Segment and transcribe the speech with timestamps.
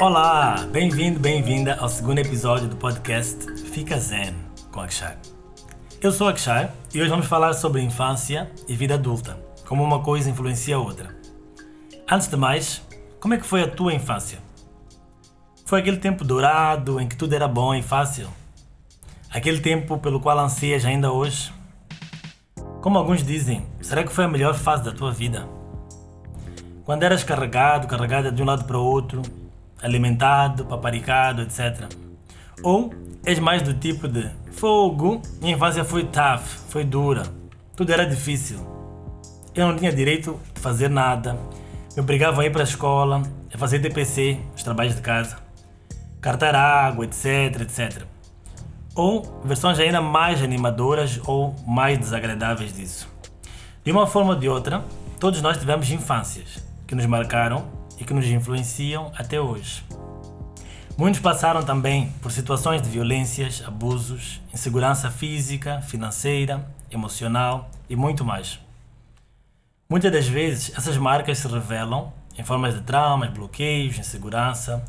[0.00, 4.34] Olá, bem-vindo, bem-vinda ao segundo episódio do podcast Fica Zen
[4.72, 5.16] com Akshar.
[6.00, 10.28] Eu sou Akshar e hoje vamos falar sobre infância e vida adulta, como uma coisa
[10.28, 11.14] influencia a outra.
[12.10, 12.82] Antes de mais,
[13.20, 14.40] como é que foi a tua infância?
[15.64, 18.28] Foi aquele tempo dourado em que tudo era bom e fácil?
[19.30, 21.52] Aquele tempo pelo qual anseias ainda hoje?
[22.82, 25.48] Como alguns dizem, será que foi a melhor fase da tua vida?
[26.84, 29.22] Quando eras carregado, carregada de um lado para o outro,
[29.84, 31.86] alimentado, paparicado, etc.
[32.62, 32.92] Ou
[33.24, 37.24] és mais do tipo de fogo, minha infância foi tough, foi dura,
[37.76, 38.58] tudo era difícil.
[39.54, 41.38] Eu não tinha direito de fazer nada,
[41.94, 45.36] me obrigavam a ir para a escola, a fazer DPC, os trabalhos de casa,
[46.20, 48.02] cartar água, etc, etc.
[48.94, 53.08] Ou versões ainda mais animadoras ou mais desagradáveis disso.
[53.84, 54.82] De uma forma ou de outra,
[55.20, 57.64] todos nós tivemos infâncias que nos marcaram
[57.98, 59.84] e que nos influenciam até hoje.
[60.96, 68.60] Muitos passaram também por situações de violências, abusos, insegurança física, financeira, emocional e muito mais.
[69.88, 74.84] Muitas das vezes essas marcas se revelam em formas de traumas, bloqueios, insegurança,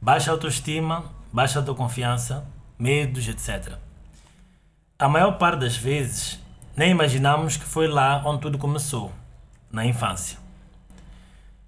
[0.00, 2.44] baixa autoestima, baixa autoconfiança,
[2.78, 3.74] medos, etc.
[4.98, 6.40] A maior parte das vezes
[6.76, 9.12] nem imaginamos que foi lá onde tudo começou,
[9.70, 10.41] na infância.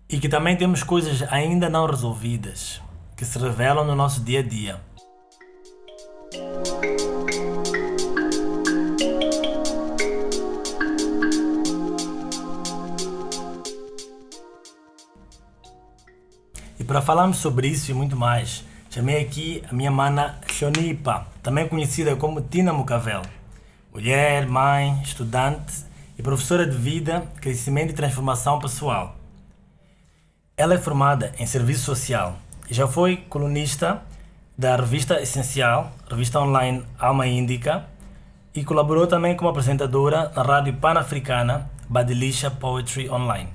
[0.09, 2.81] E que também temos coisas ainda não resolvidas,
[3.17, 4.81] que se revelam no nosso dia a dia.
[16.79, 21.67] E para falarmos sobre isso e muito mais, chamei aqui a minha mana Shonipa, também
[21.67, 23.23] conhecida como Tina Mucavel.
[23.91, 25.85] Mulher, mãe, estudante
[26.19, 29.24] e professora de vida, crescimento e transformação pessoal.
[30.57, 32.37] Ela é formada em serviço social
[32.71, 34.03] e já foi colunista
[34.57, 37.87] da revista Essencial, revista online Alma Índica,
[38.55, 43.49] e colaborou também como apresentadora na rádio pan-africana Badilisha Poetry Online.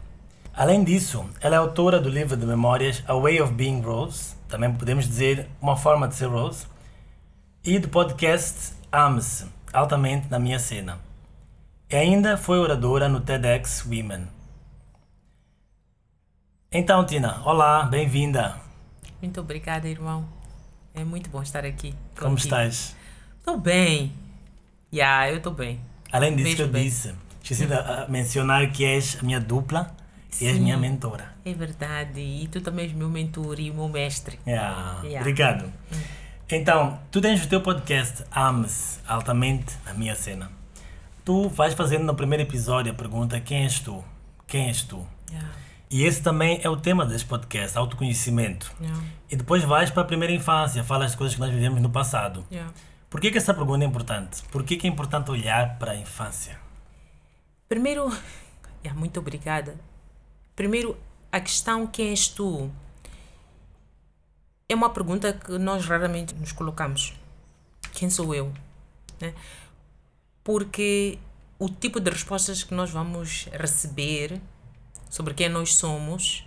[0.53, 4.73] Além disso, ela é autora do livro de memórias A Way of Being Rose, também
[4.73, 6.67] podemos dizer Uma Forma de Ser Rose,
[7.63, 10.99] e do podcast Ame-se, altamente na minha cena.
[11.89, 14.38] E ainda foi oradora no TEDx Women.
[16.71, 18.55] Então, Tina, olá, bem-vinda.
[19.19, 20.23] Muito obrigada, irmão.
[20.93, 21.95] É muito bom estar aqui.
[22.15, 22.37] Como contigo.
[22.37, 22.95] estás?
[23.39, 24.11] Estou bem.
[24.93, 25.79] Já, yeah, eu estou bem.
[26.11, 26.83] Além disso que eu bem.
[26.83, 29.95] disse, esqueci de uh, mencionar que és a minha dupla
[30.39, 30.61] e és Sim.
[30.61, 31.33] minha mentora.
[31.43, 32.21] É verdade.
[32.21, 34.37] E tu também és meu mentor e o meu mestre.
[34.45, 34.99] Yeah.
[35.01, 35.21] Yeah.
[35.21, 35.73] Obrigado.
[36.51, 40.51] Então, tu tens o teu podcast Ame-se, altamente na minha cena.
[41.25, 44.03] Tu vais fazendo no primeiro episódio a pergunta quem és tu?
[44.45, 45.03] Quem és tu?
[45.31, 45.49] Yeah.
[45.91, 48.71] E esse também é o tema deste podcast, autoconhecimento.
[48.79, 49.03] Yeah.
[49.31, 52.45] E depois vais para a primeira infância, falas as coisas que nós vivemos no passado.
[52.51, 52.71] Yeah.
[53.09, 54.43] Por que, que essa pergunta é importante?
[54.51, 56.59] Por que, que é importante olhar para a infância?
[57.67, 58.05] Primeiro,
[58.85, 59.75] yeah, muito obrigada.
[60.55, 60.95] Primeiro,
[61.31, 62.69] a questão quem és tu
[64.67, 67.15] é uma pergunta que nós raramente nos colocamos.
[67.93, 68.53] Quem sou eu?
[69.19, 69.33] Né?
[70.43, 71.17] Porque
[71.57, 74.39] o tipo de respostas que nós vamos receber
[75.09, 76.45] sobre quem nós somos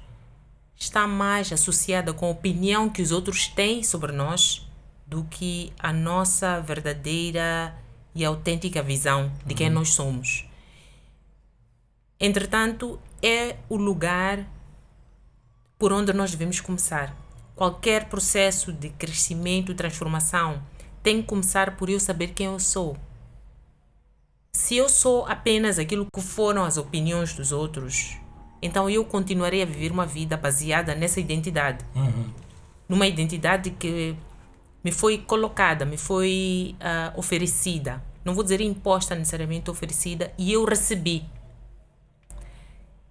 [0.77, 4.67] está mais associada com a opinião que os outros têm sobre nós
[5.07, 7.77] do que a nossa verdadeira
[8.15, 10.47] e autêntica visão de quem nós somos.
[12.19, 14.47] Entretanto, é o lugar
[15.79, 17.17] por onde nós devemos começar.
[17.55, 20.63] Qualquer processo de crescimento e transformação
[21.03, 22.97] tem que começar por eu saber quem eu sou.
[24.53, 28.17] Se eu sou apenas aquilo que foram as opiniões dos outros,
[28.63, 31.85] então eu continuarei a viver uma vida baseada nessa identidade.
[32.89, 34.17] Numa identidade que
[34.85, 38.03] me foi colocada, me foi ah, oferecida.
[38.25, 41.25] Não vou dizer imposta necessariamente, oferecida, e eu recebi.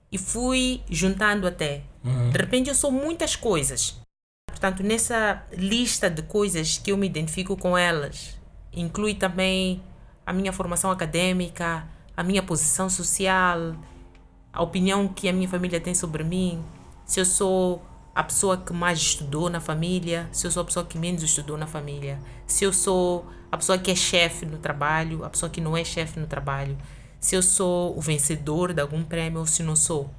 [0.09, 1.83] E fui juntando até.
[2.31, 3.99] De repente eu sou muitas coisas.
[4.47, 8.37] Portanto, nessa lista de coisas que eu me identifico com elas,
[8.73, 9.81] inclui também
[10.25, 13.75] a minha formação acadêmica, a minha posição social,
[14.53, 16.63] a opinião que a minha família tem sobre mim,
[17.05, 17.81] se eu sou
[18.13, 21.57] a pessoa que mais estudou na família, se eu sou a pessoa que menos estudou
[21.57, 25.61] na família, se eu sou a pessoa que é chefe no trabalho, a pessoa que
[25.61, 26.77] não é chefe no trabalho,
[27.19, 30.09] se eu sou o vencedor de algum prêmio ou se não sou.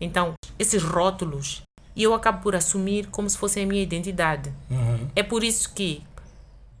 [0.00, 1.62] Então, esses rótulos,
[1.96, 4.52] eu acabo por assumir como se fosse a minha identidade.
[5.16, 6.02] É por isso que,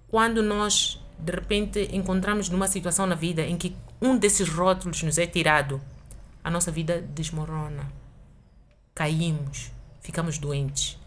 [0.08, 5.16] quando nós de repente encontramos numa situação na vida em que um desses rótulos nos
[5.16, 5.80] é tirado,
[6.44, 7.90] a nossa vida desmorona.
[8.94, 10.98] Caímos, ficamos doentes.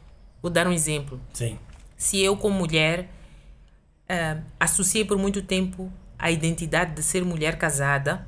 [0.42, 1.22] Vou dar um exemplo.
[1.32, 1.60] Sim.
[1.96, 3.10] Se eu, como mulher,
[4.10, 8.28] uh, associei por muito tempo a identidade de ser mulher casada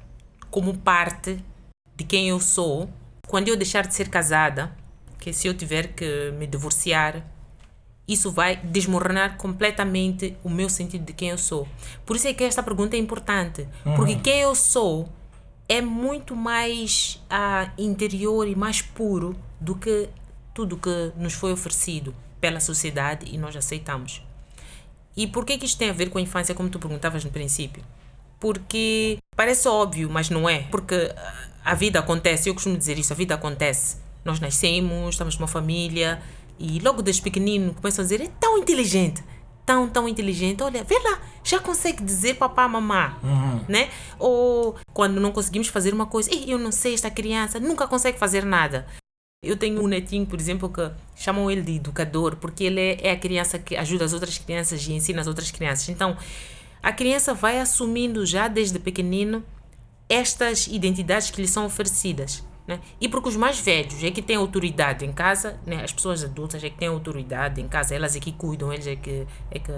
[0.51, 1.43] como parte
[1.95, 2.89] de quem eu sou,
[3.27, 4.75] quando eu deixar de ser casada,
[5.19, 7.25] que se eu tiver que me divorciar,
[8.07, 11.67] isso vai desmoronar completamente o meu sentido de quem eu sou.
[12.05, 13.95] Por isso é que esta pergunta é importante, uhum.
[13.95, 15.09] porque quem eu sou
[15.69, 20.09] é muito mais uh, interior e mais puro do que
[20.53, 24.23] tudo que nos foi oferecido pela sociedade e nós aceitamos.
[25.15, 27.29] E por que, que isto tem a ver com a infância, como tu perguntavas no
[27.29, 27.83] princípio?
[28.39, 30.63] Porque parece óbvio, mas não é.
[30.71, 31.13] Porque
[31.63, 33.97] a vida acontece, eu costumo dizer isso, a vida acontece.
[34.25, 36.21] Nós nascemos, estamos numa família
[36.57, 39.23] e logo desde pequenino começam a dizer, é tão inteligente,
[39.69, 40.63] tão, tão inteligente.
[40.63, 43.61] Olha, vê lá, já consegue dizer papá, mamá, uhum.
[43.67, 43.91] né?
[44.17, 48.43] Ou quando não conseguimos fazer uma coisa, eu não sei, esta criança nunca consegue fazer
[48.43, 48.87] nada.
[49.43, 53.11] Eu tenho um netinho, por exemplo, que chamam ele de educador, porque ele é, é
[53.11, 55.87] a criança que ajuda as outras crianças e ensina as outras crianças.
[55.87, 56.17] Então,
[56.81, 59.43] a criança vai assumindo já desde pequenino
[60.09, 62.43] estas identidades que lhe são oferecidas.
[62.69, 62.79] Né?
[63.01, 65.83] E porque os mais velhos é que têm autoridade em casa, né?
[65.83, 68.95] as pessoas adultas é que têm autoridade em casa, elas é que cuidam, eles é
[68.95, 69.71] que, é que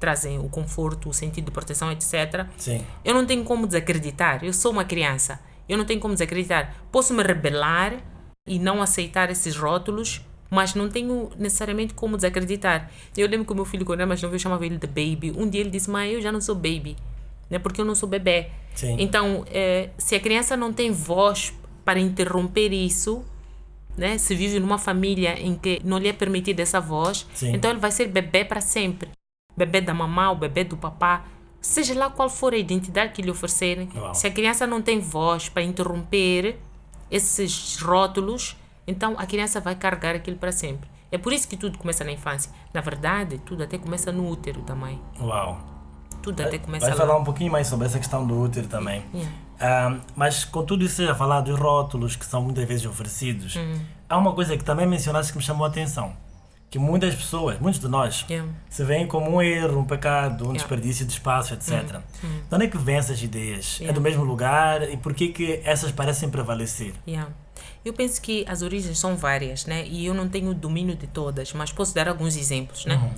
[0.00, 2.48] trazem o conforto, o sentido de proteção, etc.
[2.56, 2.84] Sim.
[3.04, 6.74] Eu não tenho como desacreditar, eu sou uma criança, eu não tenho como desacreditar.
[6.90, 8.02] Posso me rebelar
[8.44, 12.90] e não aceitar esses rótulos, mas não tenho necessariamente como desacreditar.
[13.16, 15.32] Eu lembro que o meu filho, quando era mais novo, eu chamava ele de baby.
[15.36, 16.96] Um dia ele disse: Mãe, eu já não sou baby,
[17.48, 17.60] né?
[17.60, 18.48] porque eu não sou bebê.
[18.74, 18.96] Sim.
[18.98, 23.24] Então, é, se a criança não tem voz para interromper isso,
[23.96, 24.18] né?
[24.18, 27.52] se vive numa família em que não lhe é permitida essa voz, Sim.
[27.54, 29.10] então ele vai ser bebê para sempre.
[29.56, 31.24] Bebê da mamá, o bebê do papá.
[31.60, 34.14] Seja lá qual for a identidade que lhe oferecerem, Uau.
[34.14, 36.56] se a criança não tem voz para interromper
[37.10, 38.56] esses rótulos,
[38.86, 40.90] então a criança vai carregar aquilo para sempre.
[41.12, 42.50] É por isso que tudo começa na infância.
[42.72, 44.98] Na verdade, tudo até começa no útero também.
[45.20, 45.60] Uau.
[46.22, 47.00] Tudo até começa Vai lá.
[47.00, 49.04] falar um pouquinho mais sobre essa questão do útero também.
[49.12, 49.32] Yeah.
[49.62, 53.78] Um, mas com tudo isso a falar dos rótulos que são muitas vezes oferecidos, Hum.
[54.08, 56.12] há uma coisa que também mencionaste que me chamou a atenção.
[56.68, 58.50] Que muitas pessoas, muitos de nós, Yeah.
[58.70, 60.58] se veem como um erro, um pecado, um Yeah.
[60.58, 62.00] desperdício de espaço, etc.
[62.24, 62.40] Hum.
[62.48, 63.76] De onde é que vêm essas ideias?
[63.78, 63.94] É Yeah.
[63.94, 64.82] do mesmo lugar?
[64.90, 66.94] E por que que essas parecem prevalecer?
[67.06, 67.30] Yeah.
[67.84, 69.84] Eu penso que as origens são várias, né?
[69.86, 72.94] E eu não tenho o domínio de todas, mas posso dar alguns exemplos, né?
[72.96, 73.10] Uhum.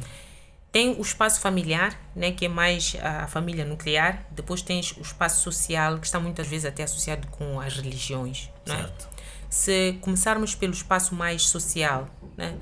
[0.74, 4.26] Tem o espaço familiar, né, que é mais a família nuclear.
[4.32, 8.78] Depois tens o espaço social, que está muitas vezes até associado com as religiões, né?
[8.78, 9.08] Certo.
[9.48, 12.56] Se começarmos pelo espaço mais social, né?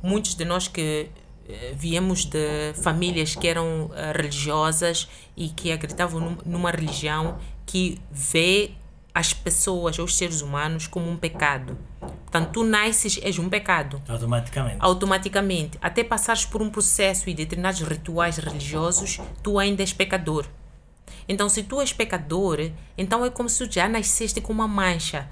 [0.00, 1.10] Muitos de nós que
[1.48, 7.36] eh, viemos de famílias que eram eh, religiosas e que acreditavam num- numa religião
[7.66, 8.70] que vê
[9.16, 11.78] as pessoas, os seres humanos, como um pecado.
[11.98, 14.76] Portanto, tu nasces, és um pecado Automaticamente.
[14.78, 20.46] automaticamente, até passares por um processo e determinados rituais religiosos, tu ainda és pecador.
[21.26, 25.26] Então, se tu és pecador, então é como se tu já nasceste com uma mancha.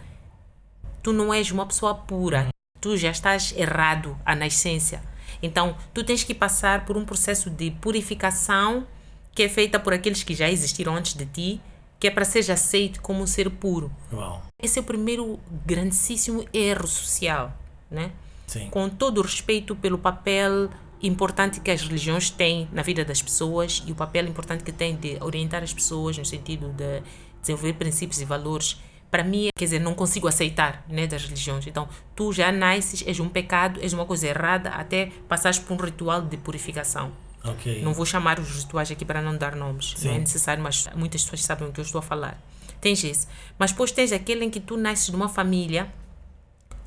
[1.02, 2.48] Tu não és uma pessoa pura.
[2.80, 5.02] Tu já estás errado à nascença.
[5.42, 8.86] Então, tu tens que passar por um processo de purificação
[9.34, 11.60] que é feita por aqueles que já existiram antes de ti,
[12.04, 13.90] que é para ser aceito como um ser puro.
[14.12, 14.42] Uau.
[14.62, 17.50] Esse é o primeiro grandíssimo erro social,
[17.90, 18.12] né?
[18.46, 18.68] Sim.
[18.68, 20.68] com todo o respeito pelo papel
[21.02, 24.94] importante que as religiões têm na vida das pessoas e o papel importante que têm
[24.94, 27.02] de orientar as pessoas no sentido de
[27.40, 28.78] desenvolver princípios e valores.
[29.10, 31.66] Para mim, quer dizer, não consigo aceitar né, das religiões.
[31.66, 35.82] Então, tu já nasces, és um pecado, és uma coisa errada, até passares por um
[35.82, 37.12] ritual de purificação.
[37.44, 37.82] Ok.
[37.82, 40.08] Não vou chamar os rituais aqui para não dar nomes, Sim.
[40.08, 42.40] não é necessário, mas muitas pessoas sabem o que eu estou a falar.
[42.80, 43.26] Tens esse.
[43.58, 45.92] Mas depois tens aquele em que tu nasces numa família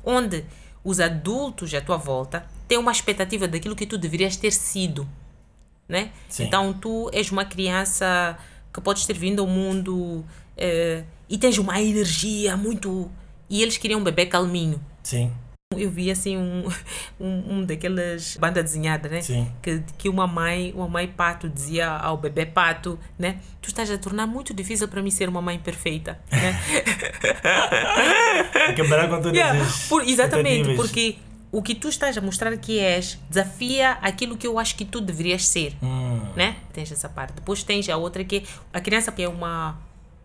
[0.04, 0.44] onde
[0.84, 5.08] os adultos à tua volta têm uma expectativa daquilo que tu deverias ter sido,
[5.88, 6.10] né?
[6.28, 6.44] Sim.
[6.44, 8.38] Então tu és uma criança
[8.72, 10.24] que podes ter vindo ao mundo
[10.56, 13.10] eh, e tens uma energia muito
[13.50, 14.80] e eles queriam um bebê calminho.
[15.02, 15.32] Sim.
[15.76, 16.66] Eu vi assim um,
[17.20, 19.20] um, um daquelas banda desenhada, né?
[19.20, 19.52] Sim.
[19.60, 23.38] Que, que uma mãe, uma mãe pato dizia ao bebê pato, né?
[23.60, 26.58] Tu estás a tornar muito difícil para mim ser uma mãe perfeita, né?
[28.74, 29.60] Quebrar com todas Yeah,
[29.90, 31.16] por- exatamente, porque
[31.52, 35.02] o que tu estás a mostrar que és desafia aquilo que eu acho que tu
[35.02, 36.56] deverias ser, Hum, né?
[36.72, 37.34] Tens essa parte.
[37.34, 39.78] Depois tens a outra que a criança que é uma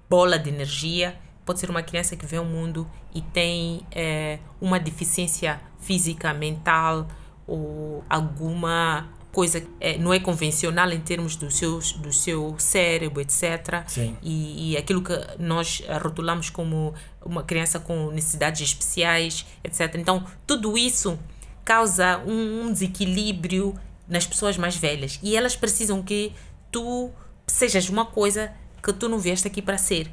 [0.09, 4.79] bola de energia, pode ser uma criança que vê o mundo e tem eh, uma
[4.79, 7.07] deficiência física, mental
[7.45, 13.19] ou alguma coisa que eh, não é convencional em termos do seu, do seu cérebro,
[13.19, 13.83] etc.
[13.87, 14.15] Sim.
[14.21, 16.93] E, e aquilo que nós eh, rotulamos como
[17.25, 19.95] uma criança com necessidades especiais, etc.
[19.95, 21.19] Então, tudo isso
[21.65, 23.73] causa um, um desequilíbrio
[24.07, 25.19] nas pessoas mais velhas.
[25.23, 26.31] E elas precisam que
[26.71, 27.09] tu
[27.47, 28.51] sejas uma coisa
[28.83, 30.11] que tu não vieste aqui para ser.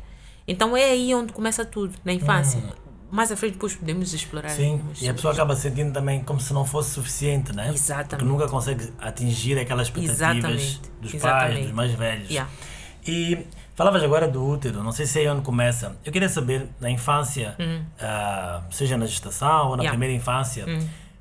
[0.51, 2.61] Então é aí onde começa tudo, na infância.
[3.09, 4.51] Mais à frente depois podemos explorar.
[4.51, 7.71] Sim, e a pessoa acaba sentindo também como se não fosse suficiente, né?
[7.73, 8.09] Exatamente.
[8.11, 10.81] Porque nunca consegue atingir aquelas expectativas Exatamente.
[11.01, 11.63] dos pais, Exatamente.
[11.67, 12.31] dos mais velhos.
[12.31, 12.51] Yeah.
[13.07, 15.97] E falavas agora do útero, não sei se é onde começa.
[16.05, 17.57] Eu queria saber, na infância,
[18.01, 19.87] ah, seja na gestação ou na Hum.
[19.87, 19.89] Yeah.
[19.89, 19.99] Hum.
[19.99, 20.67] primeira infância,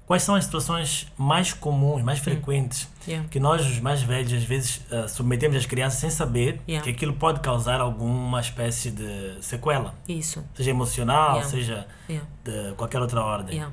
[0.10, 3.12] quais são as situações mais comuns, mais frequentes, Hum.
[3.12, 3.30] Yeah.
[3.30, 6.84] que nós, os mais velhos, às vezes ah, submetemos as crianças sem saber Yeah.
[6.84, 10.44] que aquilo pode causar alguma espécie de sequela, Isso.
[10.56, 11.50] seja emocional, Yeah.
[11.50, 11.88] seja
[12.44, 13.64] de qualquer outra ordem.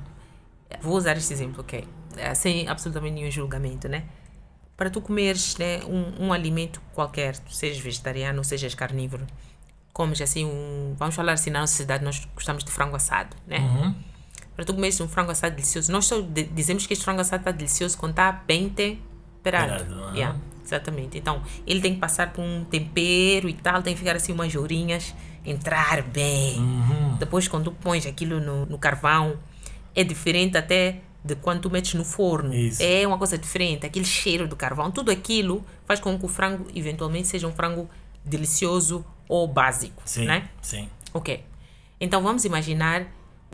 [0.81, 1.87] Vou usar este exemplo, ok?
[2.17, 4.03] Eh, Sem absolutamente nenhum julgamento, né?
[4.75, 9.25] Para tu comeres né, um, um alimento qualquer, sejas vegetariano sejas carnívoro,
[9.91, 10.93] comes assim um.
[10.99, 13.57] Vamos falar assim, na nossa cidade nós gostamos de frango assado, né?
[13.57, 13.95] Uhum.
[14.57, 17.41] Para tu comeres um frango assado delicioso, nós só de- dizemos que este frango assado
[17.41, 19.83] está delicioso quando está bem temperado.
[19.93, 20.13] Aham.
[20.15, 21.17] Yeah, exatamente.
[21.17, 24.53] Então, ele tem que passar por um tempero e tal, tem que ficar assim umas
[24.55, 25.13] ourinhas,
[25.45, 26.57] entrar bem.
[26.59, 27.15] Uhum.
[27.19, 29.37] Depois, quando tu pões aquilo no, no carvão,
[29.95, 32.53] é diferente até de quando tu metes no forno.
[32.53, 32.81] Isso.
[32.81, 33.85] É uma coisa diferente.
[33.85, 37.87] Aquele cheiro do carvão, tudo aquilo faz com que o frango eventualmente seja um frango
[38.25, 40.49] delicioso ou básico, Sim, né?
[40.61, 40.89] sim.
[41.13, 41.43] Ok.
[41.99, 43.05] Então vamos imaginar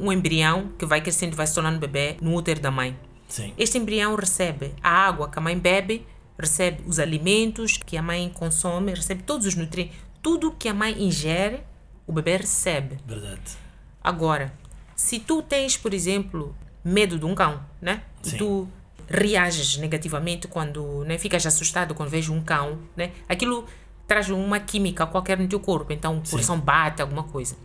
[0.03, 2.97] um embrião que vai crescendo vai se tornando bebê no útero da mãe.
[3.27, 3.53] Sim.
[3.57, 6.05] Este embrião recebe a água que a mãe bebe,
[6.37, 9.95] recebe os alimentos que a mãe consome, recebe todos os nutrientes.
[10.21, 11.61] Tudo que a mãe ingere,
[12.05, 12.97] o bebê recebe.
[13.05, 13.57] Verdade.
[14.03, 14.53] Agora,
[14.95, 18.03] se tu tens, por exemplo, medo de um cão, né?
[18.21, 18.35] Sim.
[18.35, 18.67] E tu
[19.07, 23.11] reages negativamente quando né, ficas assustado quando vês um cão, né?
[23.27, 23.65] Aquilo
[24.07, 27.55] traz uma química qualquer no teu corpo, então o coração bate, alguma coisa.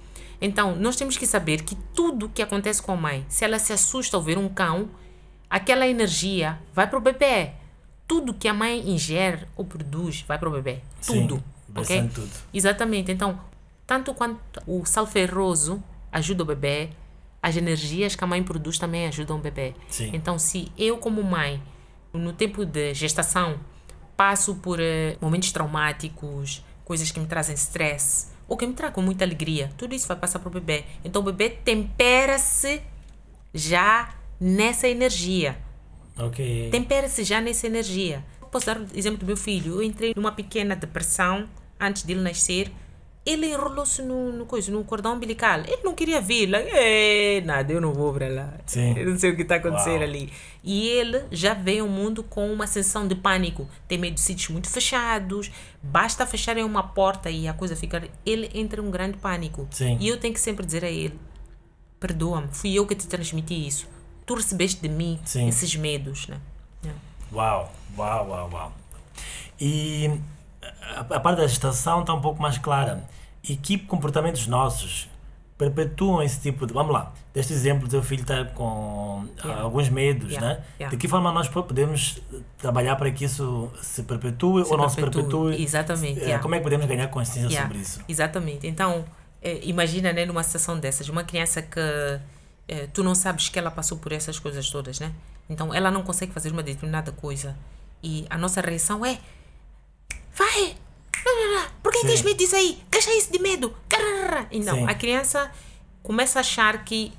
[0.41, 3.73] Então, nós temos que saber que tudo que acontece com a mãe, se ela se
[3.73, 4.89] assusta ao ver um cão,
[5.51, 7.53] aquela energia vai para o bebê.
[8.07, 10.81] Tudo que a mãe ingere ou produz vai para o bebê.
[11.01, 11.35] Sim, Tudo.
[11.35, 11.43] ok?
[11.69, 12.31] bastante tudo.
[12.55, 13.13] Exatamente.
[13.13, 13.39] Então,
[13.87, 16.91] tanto quanto o sal ferroso ajuda o bebê,
[17.43, 19.75] as energias que a mãe produz também ajudam o bebê.
[19.89, 20.11] Sim.
[20.13, 21.63] Então, se eu, como mãe,
[22.13, 23.59] no tempo de gestação,
[24.17, 29.25] passo por eh, momentos traumáticos, coisas que me trazem stress, ou que me tragam muita
[29.25, 30.85] alegria, tudo isso vai passar para o bebê.
[31.05, 32.81] Então, o bebê tempera-se
[33.55, 35.59] já nessa energia
[36.19, 36.69] Ok.
[36.71, 38.25] tempera-se já nessa energia.
[38.51, 39.75] Posso dar o exemplo do meu filho.
[39.77, 42.73] Eu entrei numa pequena depressão antes dele nascer.
[43.29, 45.61] Ele enrolou-se no, no, coisa, no cordão umbilical.
[45.61, 46.59] Ele não queria vir lá.
[46.61, 48.55] É, nada, eu não vou para lá.
[48.65, 48.95] Sim.
[48.99, 50.33] Eu não sei o que está acontecendo ali.
[50.65, 53.69] E ele já veio ao mundo com uma sensação de pânico.
[53.87, 55.51] Tem medo de sítios muito fechados.
[55.83, 58.03] Basta fecharem uma porta e a coisa ficar.
[58.25, 59.69] Ele entra em um grande pânico.
[59.71, 59.99] Sim.
[60.01, 61.19] E eu tenho que sempre dizer a ele:
[62.01, 63.87] perdoa-me, fui eu que te transmiti isso.
[64.25, 65.49] Tu recebeste de mim Sim.
[65.49, 66.39] esses medos, né?
[66.83, 67.01] Yeah.
[67.33, 68.73] Uau, uau, uau, uau.
[69.61, 70.19] E
[70.63, 73.05] a, a parte da gestação está um pouco mais clara.
[73.43, 75.09] E que comportamentos nossos
[75.57, 76.73] perpetuam esse tipo de.
[76.73, 79.63] Vamos lá, deste exemplo, teu filho está com ah, Yeah.
[79.63, 80.65] alguns medos, Yeah, né?
[80.79, 80.91] yeah.
[80.91, 82.21] De que forma nós po- podemos
[82.59, 85.23] trabalhar para que isso se perpetue Se ou não se perpetue.
[85.25, 85.63] perpetue?
[85.63, 86.41] Exatamente, yeah.
[86.43, 88.01] Como é que podemos ganhar consciência sobre isso?
[88.09, 88.67] Exatamente.
[88.69, 89.05] Então,
[89.43, 91.81] eh, imagina, né, numa situação dessas, uma criança que
[92.69, 95.13] eh, tu não sabes que ela passou por essas coisas todas, né?
[95.51, 97.57] Então, ela não consegue fazer uma determinada coisa.
[98.03, 99.19] E a nossa reação é:
[100.37, 100.77] vai!
[101.83, 102.07] Por que Sim.
[102.07, 102.83] tens medo disso aí?
[102.91, 103.75] Deixa isso de medo!
[104.51, 104.87] Então, Sim.
[104.87, 105.51] a criança
[106.03, 107.13] começa a achar que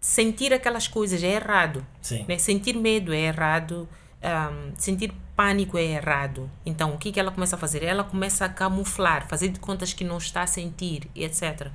[0.00, 1.84] sentir aquelas coisas é errado.
[2.26, 2.38] Né?
[2.38, 3.88] Sentir medo é errado,
[4.22, 6.50] ahm, sentir pânico é errado.
[6.64, 7.82] Então, o que, que ela começa a fazer?
[7.82, 11.68] Ela começa a camuflar, fazer de contas que não está a sentir, e etc.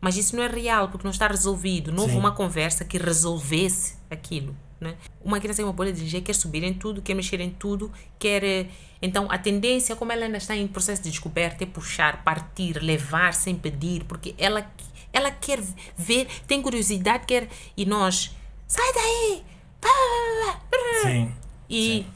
[0.00, 1.90] Mas isso não é real, porque não está resolvido.
[1.90, 2.20] Não houve Sim.
[2.20, 4.54] uma conversa que resolvesse aquilo.
[4.80, 4.94] Né?
[5.20, 7.92] Uma criança tem uma bolha de energia, quer subir em tudo, quer mexer em tudo,
[8.18, 8.68] quer.
[9.00, 13.32] Então, a tendência, como ela ainda está em processo de descoberta, é puxar, partir, levar
[13.34, 14.68] sem pedir, porque ela,
[15.12, 15.60] ela quer
[15.96, 17.48] ver, tem curiosidade, quer.
[17.76, 18.34] E nós,
[18.66, 19.44] sai daí!
[19.80, 21.32] Pá, pá, pá, pá." Sim,
[21.68, 22.06] E Sim.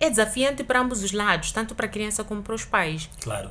[0.00, 3.08] é desafiante para ambos os lados, tanto para a criança como para os pais.
[3.20, 3.50] claro.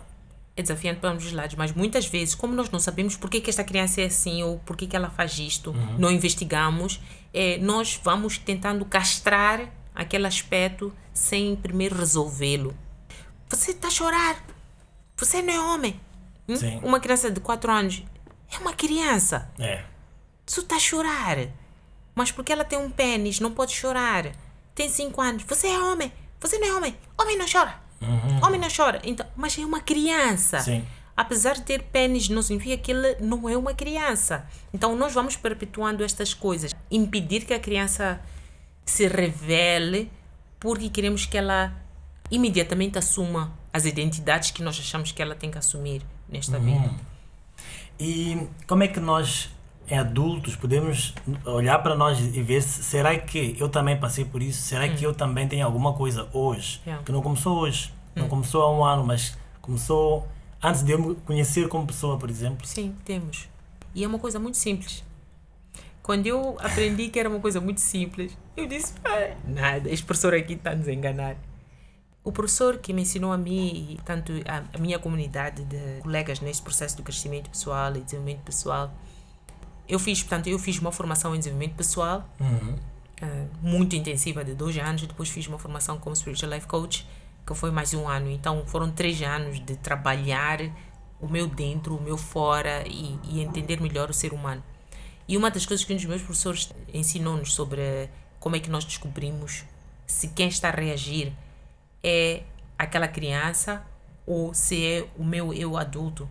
[0.57, 3.41] É desafiante para ambos os lados, mas muitas vezes, como nós não sabemos por que,
[3.41, 7.01] que esta criança é assim ou por que, que ela faz isto, não investigamos,
[7.33, 12.75] é, nós vamos tentando castrar aquele aspecto sem primeiro resolvê-lo.
[13.49, 14.45] Você está a chorar.
[15.15, 15.99] Você não é homem.
[16.47, 16.55] Hum?
[16.83, 18.03] Uma criança de 4 anos
[18.53, 19.49] é uma criança.
[19.57, 19.83] É.
[20.45, 21.37] Você está a chorar.
[22.13, 24.31] Mas porque ela tem um pênis, não pode chorar.
[24.75, 25.43] Tem 5 anos.
[25.43, 26.11] Você é homem.
[26.39, 26.97] Você não é homem.
[27.17, 27.79] Homem não chora.
[28.45, 29.01] Homem não chora.
[29.03, 30.59] Então, mas é uma criança.
[30.59, 30.85] Sim.
[31.15, 34.45] Apesar de ter pênis, não significa que ele não é uma criança.
[34.73, 36.75] Então, nós vamos perpetuando estas coisas.
[36.91, 38.21] Impedir que a criança
[38.85, 40.11] se revele
[40.59, 41.73] porque queremos que ela
[42.31, 46.77] imediatamente assuma as identidades que nós achamos que ela tem que assumir nesta vida.
[46.77, 46.95] Uhum.
[47.99, 49.49] E como é que nós,
[49.87, 51.13] em adultos, podemos
[51.45, 54.63] olhar para nós e ver se será que eu também passei por isso?
[54.63, 57.03] Será que eu também tenho alguma coisa hoje Yeah.
[57.03, 60.27] que não começou hoje, não começou há um ano, mas começou
[60.61, 62.65] antes de eu me conhecer como pessoa, por exemplo?
[62.65, 63.47] Sim, temos.
[63.93, 65.03] E é uma coisa muito simples.
[66.01, 70.33] Quando eu aprendi que era uma coisa muito simples, eu disse: "Ah, nada, este professor
[70.33, 71.35] aqui está a nos enganar.
[72.23, 76.39] O professor que me ensinou a mim e tanto a, a minha comunidade de colegas
[76.39, 78.91] neste processo de crescimento pessoal e desenvolvimento pessoal,
[79.87, 82.75] eu fiz, portanto, eu fiz uma formação em desenvolvimento pessoal Uhum.
[83.21, 85.03] ah, muito intensiva de dois anos.
[85.03, 87.07] Depois fiz uma formação como Spiritual Life Coach,
[87.45, 88.31] que foi mais um ano.
[88.31, 90.59] Então foram três anos de trabalhar
[91.21, 94.63] o meu dentro, o meu fora e, e entender melhor o ser humano.
[95.27, 98.09] E uma das coisas que um dos meus professores ensinou-nos sobre
[98.45, 99.65] como é que nós descobrimos
[100.05, 101.33] se quem está a reagir
[102.03, 102.43] é
[102.77, 103.83] aquela criança
[104.23, 106.29] ou se é o meu eu adulto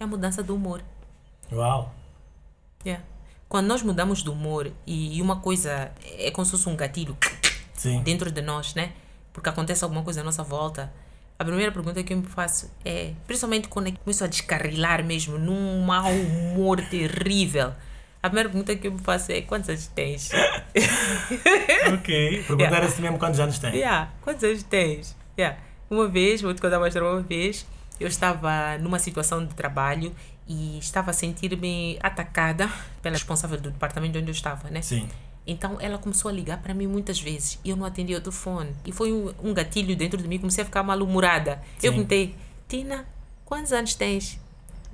[0.00, 0.82] é a mudança do humor.
[1.52, 1.94] Uau!
[2.84, 3.04] Yeah.
[3.48, 7.16] Quando nós mudamos de humor e, uma coisa é como se fosse um gatilho
[7.74, 8.02] Sim.
[8.02, 8.92] dentro de nós, né?
[9.32, 10.92] Porque acontece alguma coisa à nossa volta.
[11.38, 15.38] A primeira pergunta que eu me faço é, principalmente quando eu começo a descarrilar mesmo,
[15.38, 17.72] num mau humor terrível.
[18.22, 20.30] A primeira pergunta que eu me faço é: quantos anos tens?
[21.92, 22.44] ok.
[22.46, 23.74] Perguntar assim mesmo quantos anos tem.
[23.74, 25.16] Yeah, quantos anos tens?
[25.36, 25.58] Yeah.
[25.90, 27.66] Uma vez, vou te contar uma história, uma vez,
[27.98, 30.14] eu estava numa situação de trabalho
[30.46, 32.70] e estava a sentir-me atacada
[33.02, 34.82] pela responsável do departamento onde eu estava, né?
[34.82, 35.08] Sim.
[35.44, 38.72] Então ela começou a ligar para mim muitas vezes e eu não atendia o telefone.
[38.86, 41.60] E foi um, um gatilho dentro de mim, comecei a ficar mal-humorada.
[41.82, 42.36] Eu perguntei,
[42.68, 43.04] Tina,
[43.44, 44.38] quantos anos tens?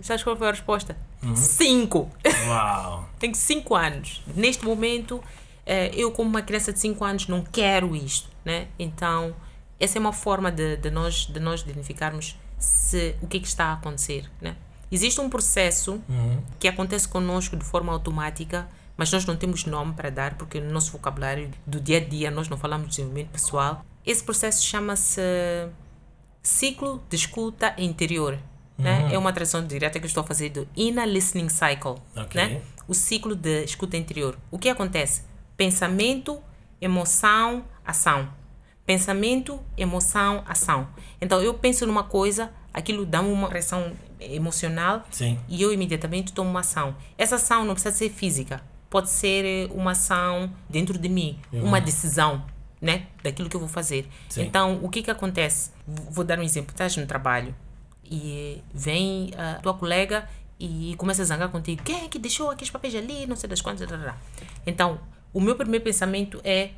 [0.01, 0.97] Sabes qual foi a resposta?
[1.35, 2.11] Cinco!
[2.47, 3.09] Uau!
[3.19, 4.23] Tenho cinco anos.
[4.35, 5.23] Neste momento,
[5.67, 8.69] eh, eu como uma criança de cinco anos não quero isto, né?
[8.79, 9.35] Então,
[9.81, 13.47] essa é uma forma de, de nós de nós identificarmos se o que é que
[13.47, 14.57] está a acontecer, né?
[14.91, 16.43] Existe um processo Uhum.
[16.59, 20.73] que acontece conosco de forma automática, mas nós não temos nome para dar porque no
[20.73, 23.85] nosso vocabulário do dia a dia nós não falamos de desenvolvimento pessoal.
[24.07, 25.21] Esse processo chama-se
[26.43, 28.39] ciclo de escuta interior.
[28.79, 29.09] Né?
[29.13, 31.97] É uma tradução direta que eu estou a fazer do Inner Listening Cycle.
[32.17, 32.41] Ok.
[32.41, 32.63] Né?
[32.87, 34.39] O ciclo de escuta interior.
[34.51, 35.23] O que acontece?
[35.57, 36.41] Pensamento,
[36.81, 38.29] emoção, ação.
[38.87, 40.89] Pensamento, emoção, ação.
[41.21, 45.39] Então eu penso numa coisa, aquilo dá-me uma reação emocional Sim.
[45.49, 46.97] e eu imediatamente tomo uma ação.
[47.19, 51.81] Essa ação não precisa ser física, pode ser eh, uma ação dentro de mim, uma
[51.81, 52.43] decisão,
[52.81, 54.09] né, daquilo que eu vou fazer.
[54.29, 54.43] Sim.
[54.43, 55.71] Então, o que que acontece?
[55.87, 57.55] Vou dar um exemplo, estás no trabalho
[58.11, 61.83] e vem a tua colega e começa a zangar contigo.
[61.83, 63.89] Quem é que deixou aqueles papéis ali, não sei das quantas.
[64.67, 64.99] Então,
[65.33, 66.71] o meu primeiro pensamento é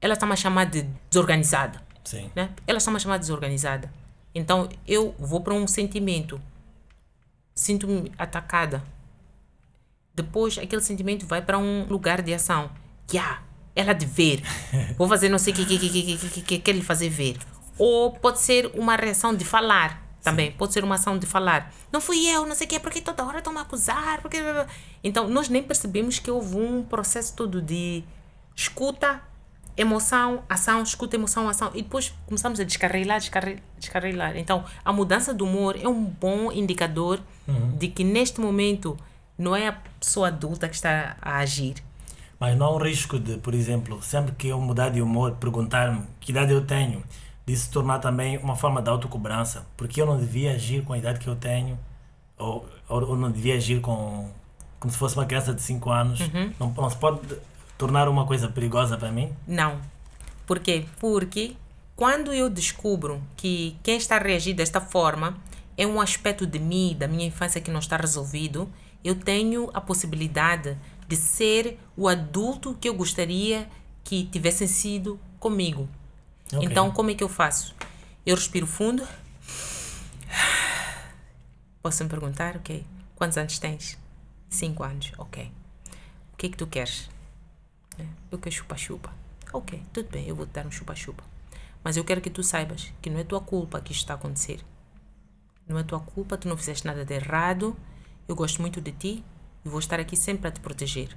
[0.00, 2.30] ela está-me a chamar de desorganizada Sim.
[2.34, 2.50] né?
[2.66, 3.92] Ela está-me a chamar de desorganizada.
[4.34, 6.40] Então eu vou para um sentimento.
[7.54, 8.82] Sinto-me atacada.
[10.14, 12.70] Depois aquele sentimento vai para um lugar de ação.
[13.12, 13.42] Yeah,
[13.74, 14.42] ela de ver.
[14.96, 17.08] Vou fazer não sei o que, que, que, que, que, que, que quer lhe fazer
[17.08, 17.38] ver.
[17.78, 20.52] Ou pode ser uma reação de falar também.
[20.52, 21.72] Pode ser uma ação de falar.
[21.90, 24.22] Não fui eu, não sei o que, porque toda hora estão a acusar.
[24.22, 24.38] Porque...
[25.02, 28.04] Então nós nem percebemos que houve um processo todo de
[28.54, 29.20] escuta,
[29.76, 31.70] emoção, ação, escuta, emoção, ação.
[31.74, 34.36] E depois começamos a descarrilar, descarrilar, descarrilar.
[34.36, 37.20] Então, a mudança do humor é um bom indicador
[37.78, 38.96] de que neste momento
[39.36, 41.74] não é a pessoa adulta que está a agir.
[42.38, 46.04] Mas não há um risco de, por exemplo, sempre que eu mudar de humor, perguntar-me
[46.20, 47.02] que idade eu tenho,
[47.52, 49.66] de se tornar também uma forma de autocobrança.
[49.76, 51.78] Porque eu não devia agir com a idade que eu tenho,
[52.38, 54.30] ou, ou, ou não devia agir com,
[54.80, 56.20] como se fosse uma criança de 5 anos.
[56.58, 57.20] Não, não se pode
[57.76, 59.30] tornar uma coisa perigosa para mim?
[59.46, 59.78] Não.
[60.46, 60.86] Por quê?
[60.98, 61.54] Porque
[61.94, 65.36] quando eu descubro que quem está a reagir desta forma
[65.76, 68.66] é um aspecto de mim, da minha infância que não está resolvido,
[69.04, 73.68] eu tenho a possibilidade de ser o adulto que eu gostaria
[74.02, 75.86] que tivessem sido comigo.
[76.52, 76.68] Ok.
[76.68, 77.74] Então, como é que eu faço?
[78.24, 79.06] Eu respiro fundo.
[81.82, 82.86] Posso me perguntar, ok?
[83.16, 83.98] Quantos anos tens?
[84.48, 85.50] Cinco anos, ok.
[86.32, 87.10] O que é que tu queres?
[88.30, 89.12] Eu quero chupa-chupa.
[89.52, 91.24] Ok, tudo bem, eu vou te dar um chupa-chupa.
[91.82, 94.16] Mas eu quero que tu saibas que não é tua culpa que isto está a
[94.16, 94.64] acontecer.
[95.66, 97.76] Não é tua culpa, tu não fizeste nada de errado.
[98.28, 99.24] Eu gosto muito de ti
[99.64, 101.16] e vou estar aqui sempre para te proteger.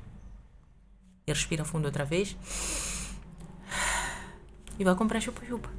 [1.28, 2.36] E respira fundo outra vez.
[4.78, 5.70] E vai comprar chupa-chupa.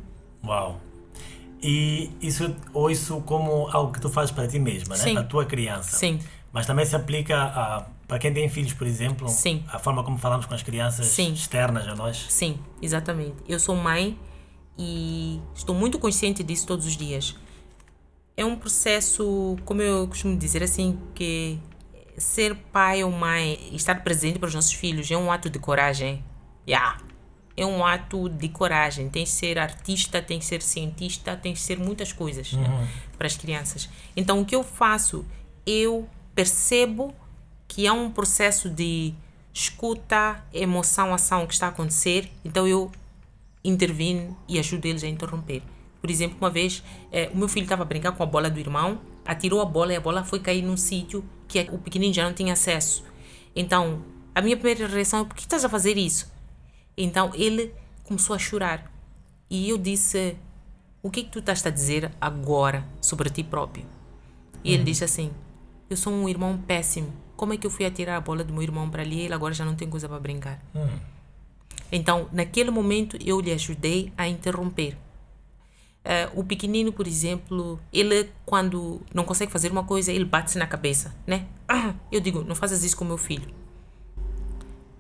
[0.44, 0.80] Uau!
[1.62, 5.02] E isso, ou isso como algo que tu fazes para ti mesma, né?
[5.02, 5.12] Sim.
[5.14, 5.96] para a tua criança.
[5.96, 6.20] Sim.
[6.52, 9.64] Mas também se aplica a para quem tem filhos, por exemplo, Sim.
[9.68, 11.32] a forma como falamos com as crianças Sim.
[11.32, 12.26] externas a nós.
[12.28, 13.35] Sim, exatamente.
[13.48, 14.16] Eu sou mãe
[14.78, 17.35] e estou muito consciente disso todos os dias.
[18.37, 21.59] É um processo, como eu costumo dizer assim, que
[22.16, 26.22] ser pai ou mãe estar presente para os nossos filhos é um ato de coragem.
[26.68, 26.98] Yeah.
[27.57, 29.09] É um ato de coragem.
[29.09, 33.27] Tem que ser artista, tem que ser cientista, tem que ser muitas coisas né, para
[33.27, 33.88] as crianças.
[34.16, 35.25] Então, o que eu faço?
[35.64, 37.14] Eu percebo
[37.66, 39.14] que há um processo de
[39.53, 42.31] escuta, emoção, ação que está a acontecer.
[42.45, 42.92] Então, eu
[43.64, 45.62] intervino e ajudo eles a interromper.
[46.01, 48.61] Por exemplo, uma vez eh, o meu filho estava a brincar com a bola do
[48.61, 52.25] irmão, atirou a bola e a bola foi cair num sítio que o pequenino já
[52.25, 53.05] não tinha acesso.
[53.55, 56.31] Então, a minha primeira reação é: por que estás a fazer isso?
[56.96, 58.90] Então, ele começou a chorar.
[59.50, 60.37] E eu disse:
[61.02, 63.85] o que é que tu estás a dizer agora sobre ti próprio?
[64.64, 65.30] E ele disse assim:
[65.88, 67.12] eu sou um irmão péssimo.
[67.37, 69.35] Como é que eu fui atirar a bola do meu irmão para ali e ele
[69.35, 70.61] agora já não tem coisa para brincar?
[71.92, 74.96] Então, naquele momento, eu lhe ajudei a interromper.
[76.04, 80.66] Eh, o pequenino, por exemplo, ele, quando não consegue fazer uma coisa, ele bate-se na
[80.66, 81.46] cabeça, né?
[81.68, 83.48] Ah, eu digo, não fazes isso com meu filho.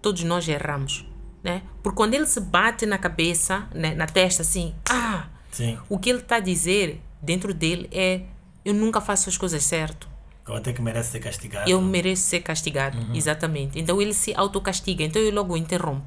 [0.02, 1.04] Todos nós erramos,
[1.46, 1.62] né?
[1.80, 5.78] Porque quando ele se bate na cabeça, né, na testa, assim, ah, Sim.
[5.88, 8.22] o que ele está a dizer dentro dele é:
[8.64, 10.08] eu nunca faço as coisas certo.
[10.48, 11.70] Ou até que merece ser castigado.
[11.70, 13.78] Eu mereço ser castigado, exatamente.
[13.78, 15.04] Então ele se autocastiga.
[15.04, 16.04] Então eu logo interrompo.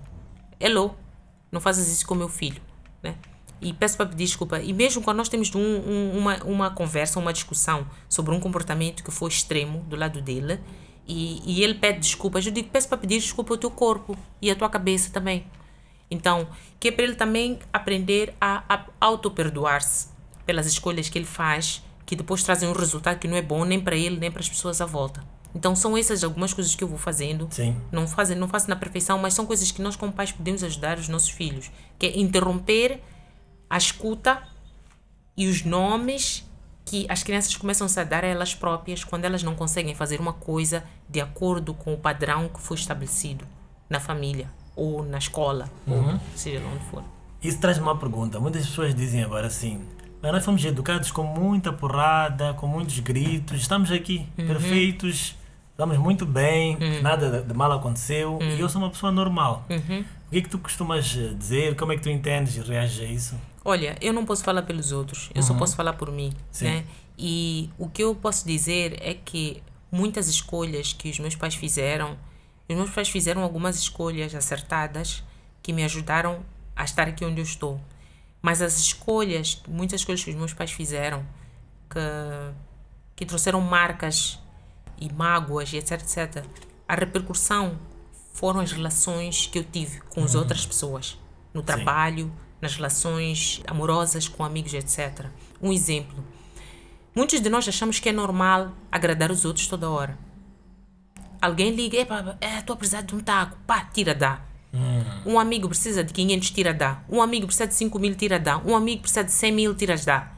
[0.60, 0.94] Hello,
[1.50, 2.62] não fazes isso com meu filho,
[3.02, 3.16] né?
[3.62, 4.60] E peço para pedir desculpa.
[4.60, 9.04] E mesmo quando nós temos um, um, uma, uma conversa, uma discussão sobre um comportamento
[9.06, 10.60] que foi extremo do lado dele,
[11.10, 14.52] e, e ele pede desculpas, eu digo, peço para pedir desculpa ao teu corpo e
[14.52, 15.44] à tua cabeça também.
[16.10, 16.48] Então,
[16.80, 20.10] que é para ele também aprender a, a auto-perdoar-se
[20.46, 23.80] pelas escolhas que ele faz, que depois trazem um resultado que não é bom nem
[23.80, 25.24] para ele, nem para as pessoas à volta.
[25.56, 27.48] Então, são essas algumas coisas que eu vou fazendo.
[27.50, 27.76] Sim.
[27.92, 31.00] Não, fazem, não faço na perfeição, mas são coisas que nós, como pais, podemos ajudar
[31.00, 31.72] os nossos filhos.
[31.98, 33.02] Que é interromper
[33.68, 34.44] a escuta
[35.36, 36.48] e os nomes
[36.90, 40.20] que as crianças começam -se a dar a elas próprias quando elas não conseguem fazer
[40.20, 43.46] uma coisa de acordo com o padrão que foi estabelecido
[43.88, 47.04] na família ou na escola, ou seja lá onde for.
[47.44, 48.40] Isso traz uma pergunta.
[48.40, 49.82] Muitas pessoas dizem agora assim:
[50.22, 55.36] mas nós fomos educados com muita porrada, com muitos gritos, estamos aqui perfeitos,
[55.72, 59.66] estamos muito bem, nada de mal aconteceu e eu sou uma pessoa normal.
[60.28, 61.76] O que é que tu costumas dizer?
[61.76, 63.36] Como é que tu entendes e reages a isso?
[63.64, 66.66] Olha, eu não posso falar pelos outros, eu só posso falar por mim, Sim.
[66.66, 66.86] né?
[67.18, 72.18] E o que eu posso dizer é que muitas escolhas que os meus pais fizeram,
[72.70, 75.24] os meus pais fizeram algumas escolhas acertadas
[75.62, 76.40] que me ajudaram
[76.76, 77.82] a estar aqui onde eu estou.
[78.42, 81.26] Mas as escolhas, muitas escolhas que os meus pais fizeram,
[81.90, 82.00] que,
[83.18, 84.40] que trouxeram marcas
[84.98, 86.46] e mágoas e etc, etc,
[86.88, 87.78] a repercussão
[88.34, 91.18] foram as relações que eu tive com as outras pessoas,
[91.54, 95.26] no trabalho, nas relações amorosas com amigos, etc.
[95.62, 96.24] Um exemplo.
[97.16, 100.18] Muitos de nós achamos que é normal agradar os outros toda hora.
[101.42, 104.42] Alguém liga, Epa, é, estou a precisar de um taco, pá, tira, dá.
[105.26, 107.02] Um amigo precisa de 500, tira, dá.
[107.10, 108.58] Um amigo precisa de 5 mil, tira, dá.
[108.60, 110.32] Um amigo precisa de 100 mil, tiras, dá.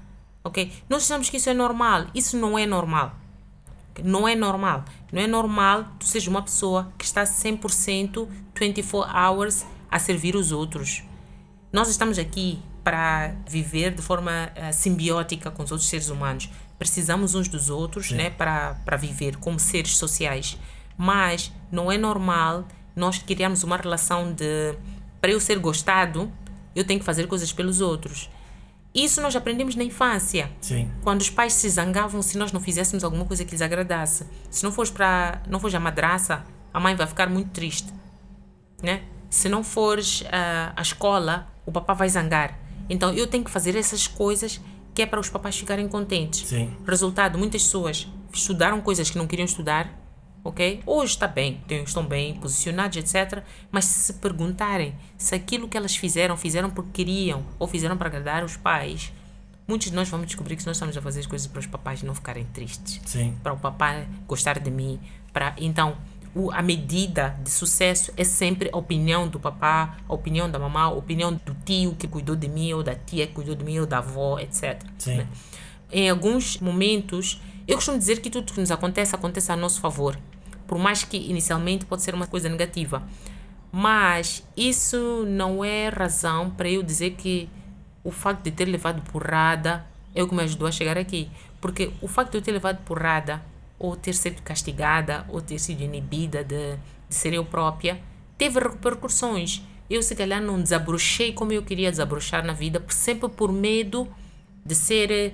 [0.43, 0.71] Ok?
[0.89, 2.07] Nós achamos que isso é normal.
[2.15, 3.15] Isso não é normal.
[4.03, 4.85] Não é normal.
[5.11, 10.51] Não é normal tu seja uma pessoa que está 100% 24 hours a servir os
[10.51, 11.03] outros.
[11.71, 16.49] Nós estamos aqui para viver de forma uh, simbiótica com os outros seres humanos.
[16.77, 20.57] Precisamos uns dos outros né, para, para viver como seres sociais.
[20.97, 24.75] Mas não é normal nós criarmos uma relação de
[25.21, 26.31] para eu ser gostado,
[26.75, 28.29] eu tenho que fazer coisas pelos outros.
[28.93, 30.51] Isso nós aprendemos na infância.
[30.59, 30.91] Sim.
[31.03, 34.25] Quando os pais se zangavam se nós não fizéssemos alguma coisa que lhes agradasse.
[34.49, 37.93] Se não fores para não fores a madraça, a mãe vai ficar muito triste,
[38.81, 39.03] né?
[39.29, 42.59] Se não fores uh, à escola, o papá vai zangar.
[42.89, 44.59] Então eu tenho que fazer essas coisas
[44.93, 46.47] que é para os papás ficarem contentes.
[46.47, 46.69] Sim.
[46.85, 49.89] Resultado, muitas pessoas estudaram coisas que não queriam estudar,
[50.43, 50.81] ok?
[50.85, 53.41] Hoje está bem, estão bem posicionados, etc.
[53.71, 58.43] Mas se perguntarem se aquilo que elas fizeram, fizeram porque queriam ou fizeram para agradar
[58.43, 59.13] os pais,
[59.65, 62.03] muitos de nós vamos descobrir que nós estamos a fazer as coisas para os papais
[62.03, 62.99] não ficarem tristes.
[63.05, 63.33] Sim.
[63.41, 64.99] Para o papai gostar de mim.
[65.31, 65.95] Para, então,
[66.33, 70.81] o, a medida de sucesso é sempre a opinião do papá, a opinião da mamã,
[70.81, 73.79] a opinião do tio que cuidou de mim, ou da tia que cuidou de mim,
[73.79, 74.81] ou da avó, etc.
[74.97, 75.17] Sim.
[75.17, 75.27] né?
[75.91, 80.17] Em alguns momentos, eu costumo dizer que tudo que nos acontece, acontece a nosso favor.
[80.65, 83.03] Por mais que inicialmente pode ser uma coisa negativa.
[83.71, 87.49] Mas isso não é razão para eu dizer que
[88.03, 91.29] o facto de ter levado porrada é o que me ajudou a chegar aqui.
[91.59, 93.41] Porque o facto de eu ter levado porrada
[93.81, 96.75] ou ter sido castigada, ou ter sido inibida de,
[97.09, 97.99] de ser eu própria,
[98.37, 99.63] teve repercussões.
[99.89, 104.07] Eu, se calhar, não desabrochei como eu queria desabrochar na vida, sempre por medo
[104.63, 105.33] de ser eh,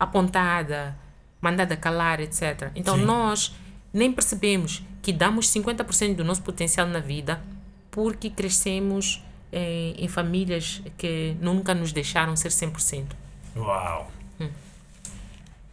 [0.00, 0.98] apontada,
[1.40, 2.72] mandada calar, etc.
[2.74, 3.04] Então, Sim.
[3.04, 3.54] nós
[3.92, 7.40] nem percebemos que damos 50% do nosso potencial na vida
[7.88, 13.06] porque crescemos eh, em famílias que nunca nos deixaram ser 100%.
[13.54, 14.10] Uau!
[14.40, 14.50] Hum.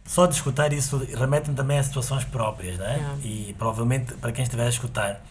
[0.04, 2.96] Só de escutar isso remete também a situações próprias, né?
[2.96, 3.18] Yeah.
[3.24, 5.22] E provavelmente para quem estiver a escutar.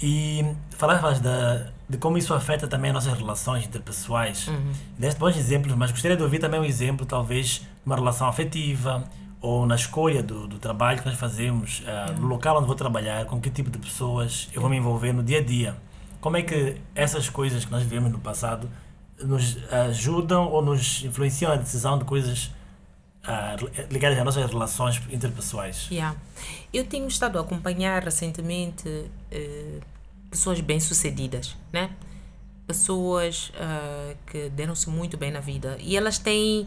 [0.00, 4.48] E falavas da, de como isso afeta também as nossas relações interpessoais.
[4.48, 4.72] Uhum.
[4.98, 9.04] Deste bons exemplos, mas gostaria de ouvir também um exemplo, talvez, de uma relação afetiva
[9.40, 12.20] ou na escolha do, do trabalho que nós fazemos, uh, uhum.
[12.20, 15.22] no local onde vou trabalhar, com que tipo de pessoas eu vou me envolver no
[15.22, 15.76] dia a dia.
[16.20, 18.70] Como é que essas coisas que nós vivemos no passado
[19.22, 22.50] nos ajudam ou nos influenciam a decisão de coisas
[23.24, 25.88] uh, ligadas às nossas relações interpessoais?
[25.90, 26.16] Yeah.
[26.72, 29.80] Eu tenho estado a acompanhar recentemente uh,
[30.30, 31.90] pessoas bem-sucedidas, né?
[32.66, 36.66] Pessoas uh, que deram-se muito bem na vida e elas têm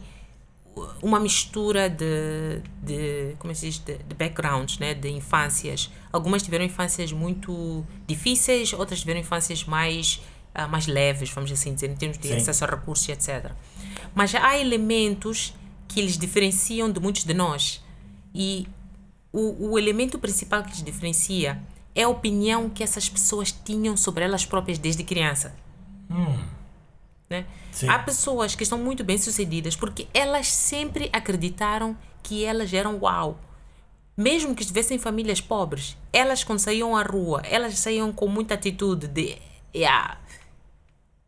[1.02, 5.90] uma mistura de, de como se diz, de, de backgrounds, né, de infâncias.
[6.14, 10.22] Algumas tiveram infâncias muito difíceis, outras tiveram infâncias mais
[10.56, 12.36] uh, mais leves, vamos assim dizer, em termos de Sim.
[12.36, 13.52] acesso a recursos, etc.
[14.14, 15.54] Mas há elementos
[15.88, 17.84] que eles diferenciam de muitos de nós.
[18.34, 18.68] E
[19.32, 21.62] o, o elemento principal que os diferencia
[21.96, 25.56] é a opinião que essas pessoas tinham sobre elas próprias desde criança.
[26.10, 26.38] Hum.
[27.30, 27.46] Né?
[27.88, 33.40] Há pessoas que estão muito bem sucedidas porque elas sempre acreditaram que elas eram uau.
[34.16, 38.56] Mesmo que estivessem em famílias pobres, elas quando saíam à rua, elas saíam com muita
[38.56, 39.38] atitude de
[39.76, 40.18] yeah,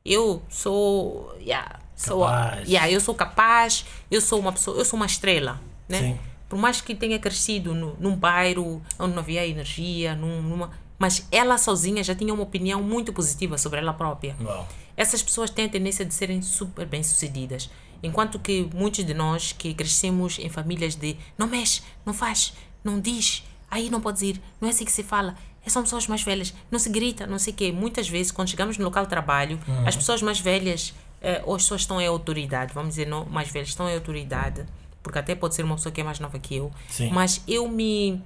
[0.04, 2.26] eu sou, yeah, sou
[2.66, 6.00] yeah, eu sou capaz, eu sou uma pessoa, eu sou uma estrela, né?
[6.00, 6.20] Sim.
[6.48, 11.28] Por mais que tenha crescido no, num bairro onde não havia energia, num, numa, mas
[11.32, 14.36] ela sozinha já tinha uma opinião muito positiva sobre ela própria.
[14.42, 14.68] Uau.
[14.98, 17.70] Essas pessoas têm a tendência de serem super bem-sucedidas.
[18.02, 23.00] Enquanto que muitos de nós que crescemos em famílias de não mexe, não faz, não
[23.00, 25.36] diz, aí não podes ir, não é assim que se fala,
[25.68, 27.72] são pessoas mais velhas, não se grita, não sei o quê.
[27.72, 29.88] Muitas vezes, quando chegamos no local de trabalho, uhum.
[29.88, 33.50] as pessoas mais velhas, eh, ou as pessoas estão em autoridade, vamos dizer, não, mais
[33.50, 34.66] velhas, estão em autoridade,
[35.02, 37.10] porque até pode ser uma pessoa que é mais nova que eu, Sim.
[37.12, 38.22] mas eu me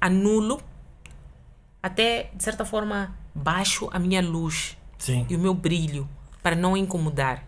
[0.00, 0.60] anulo,
[1.82, 5.26] até de certa forma, baixo a minha luz Sim.
[5.28, 6.08] e o meu brilho
[6.42, 7.44] para não incomodar.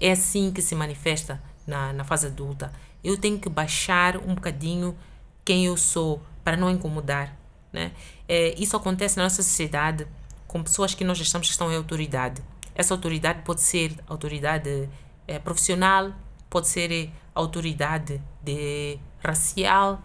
[0.00, 2.72] É assim que se manifesta na, na fase adulta.
[3.04, 4.96] Eu tenho que baixar um bocadinho
[5.44, 7.38] quem eu sou para não incomodar
[7.72, 7.92] né?
[8.28, 10.06] É, isso acontece na nossa sociedade
[10.46, 12.42] com pessoas que nós achamos que estão em autoridade.
[12.80, 14.88] Essa autoridade pode ser autoridade
[15.28, 16.12] é, profissional,
[16.48, 20.02] pode ser é, autoridade de racial,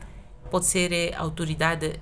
[0.51, 2.01] pode ser é, autoridade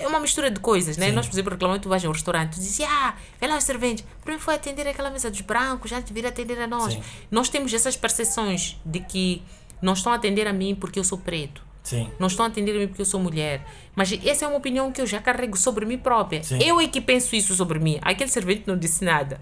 [0.00, 1.06] é uma mistura de coisas, né?
[1.06, 1.12] Sim.
[1.12, 3.64] Nós, por exemplo, reclamamos, tu vais a um restaurante, tu dizes, ah, vê lá os
[3.64, 6.92] serventes, para mim foi atender aquela mesa dos brancos, já te vir atender a nós.
[6.92, 7.02] Sim.
[7.30, 9.42] Nós temos essas percepções de que
[9.80, 11.64] não estão a atender a mim porque eu sou preto.
[11.82, 12.10] Sim.
[12.18, 13.64] Não estão a atender a mim porque eu sou mulher.
[13.94, 16.42] Mas essa é uma opinião que eu já carrego sobre mim própria.
[16.42, 16.58] Sim.
[16.62, 17.98] Eu é que penso isso sobre mim.
[18.02, 19.40] Aquele servente não disse nada.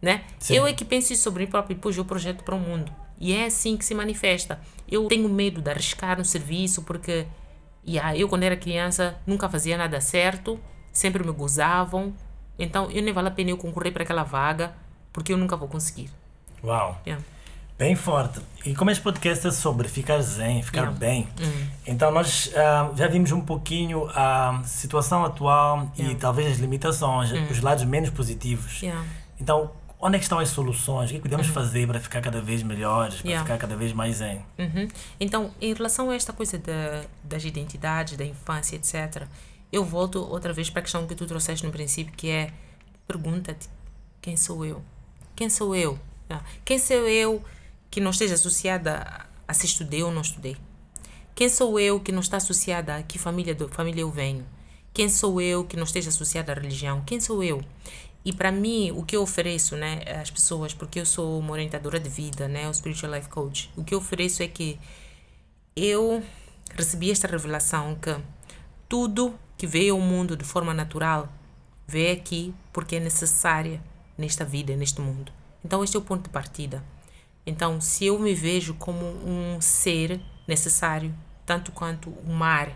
[0.00, 0.22] Né?
[0.38, 0.54] Sim.
[0.54, 2.92] Eu é que penso isso sobre mim própria e depois eu projeto para o mundo.
[3.18, 4.60] E é assim que se manifesta.
[4.88, 7.26] Eu tenho medo de arriscar no serviço porque
[7.86, 10.58] yeah, eu, quando era criança, nunca fazia nada certo,
[10.92, 12.14] sempre me gozavam.
[12.58, 14.72] Então, eu nem vale a pena eu concorrer para aquela vaga
[15.12, 16.10] porque eu nunca vou conseguir.
[16.62, 17.00] Uau!
[17.06, 17.24] Yeah.
[17.78, 18.40] Bem forte.
[18.64, 20.98] E como este podcast é sobre ficar zen, ficar yeah.
[20.98, 21.66] bem, uhum.
[21.86, 26.12] então nós uh, já vimos um pouquinho a situação atual yeah.
[26.12, 27.46] e talvez as limitações, uhum.
[27.48, 28.82] os lados menos positivos.
[29.40, 31.10] Então, onde é que estão as soluções?
[31.10, 31.54] O que é podemos uhum.
[31.54, 34.44] fazer para ficar cada vez melhores, para ficar cada vez mais zen?
[34.58, 34.88] Uhum.
[35.18, 39.26] Então, em relação a esta coisa da, das identidades, da infância, etc.,
[39.70, 42.52] eu volto outra vez para a questão que tu trouxeste no princípio, que é
[43.06, 43.68] pergunta-te
[44.22, 44.82] quem sou eu?
[45.36, 45.98] Quem sou eu?
[46.30, 47.42] Ah, quem sou eu?
[47.90, 50.56] que não esteja associada a se estudei ou não estudei?
[51.34, 54.44] Quem sou eu que não está associada a que família, do, família eu venho?
[54.92, 57.02] Quem sou eu que não esteja associada à religião?
[57.06, 57.62] Quem sou eu?
[58.24, 61.98] E para mim, o que eu ofereço né, às pessoas, porque eu sou uma orientadora
[61.98, 64.78] de vida, né, o Spiritual Life Coach, o que eu ofereço é que
[65.74, 66.22] eu
[66.74, 68.14] recebi esta revelação que
[68.88, 71.28] tudo que veio ao mundo de forma natural
[71.86, 73.80] veio aqui porque é necessária
[74.16, 75.32] nesta vida, neste mundo.
[75.64, 76.82] Então, este é o ponto de partida.
[77.46, 81.14] Então, se eu me vejo como um ser necessário,
[81.46, 82.72] tanto quanto o mar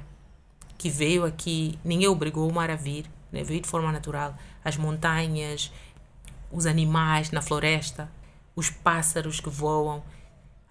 [0.78, 3.42] que veio aqui, ninguém obrigou o mar a vir, né?
[3.42, 5.72] veio de forma natural, as montanhas,
[6.50, 8.10] os animais na floresta,
[8.54, 10.02] os pássaros que voam,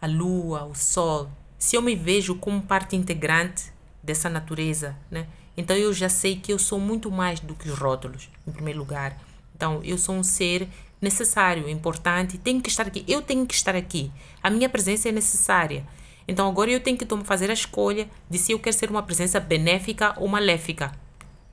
[0.01, 1.29] a lua, o sol.
[1.57, 3.71] Se eu me vejo como parte integrante
[4.01, 5.27] dessa natureza, né?
[5.55, 8.79] Então eu já sei que eu sou muito mais do que os rótulos, em primeiro
[8.79, 9.17] lugar.
[9.55, 10.67] Então eu sou um ser
[11.01, 13.03] necessário, importante, tenho que estar aqui.
[13.07, 14.11] Eu tenho que estar aqui.
[14.41, 15.85] A minha presença é necessária.
[16.27, 19.39] Então agora eu tenho que fazer a escolha de se eu quero ser uma presença
[19.39, 20.91] benéfica ou maléfica.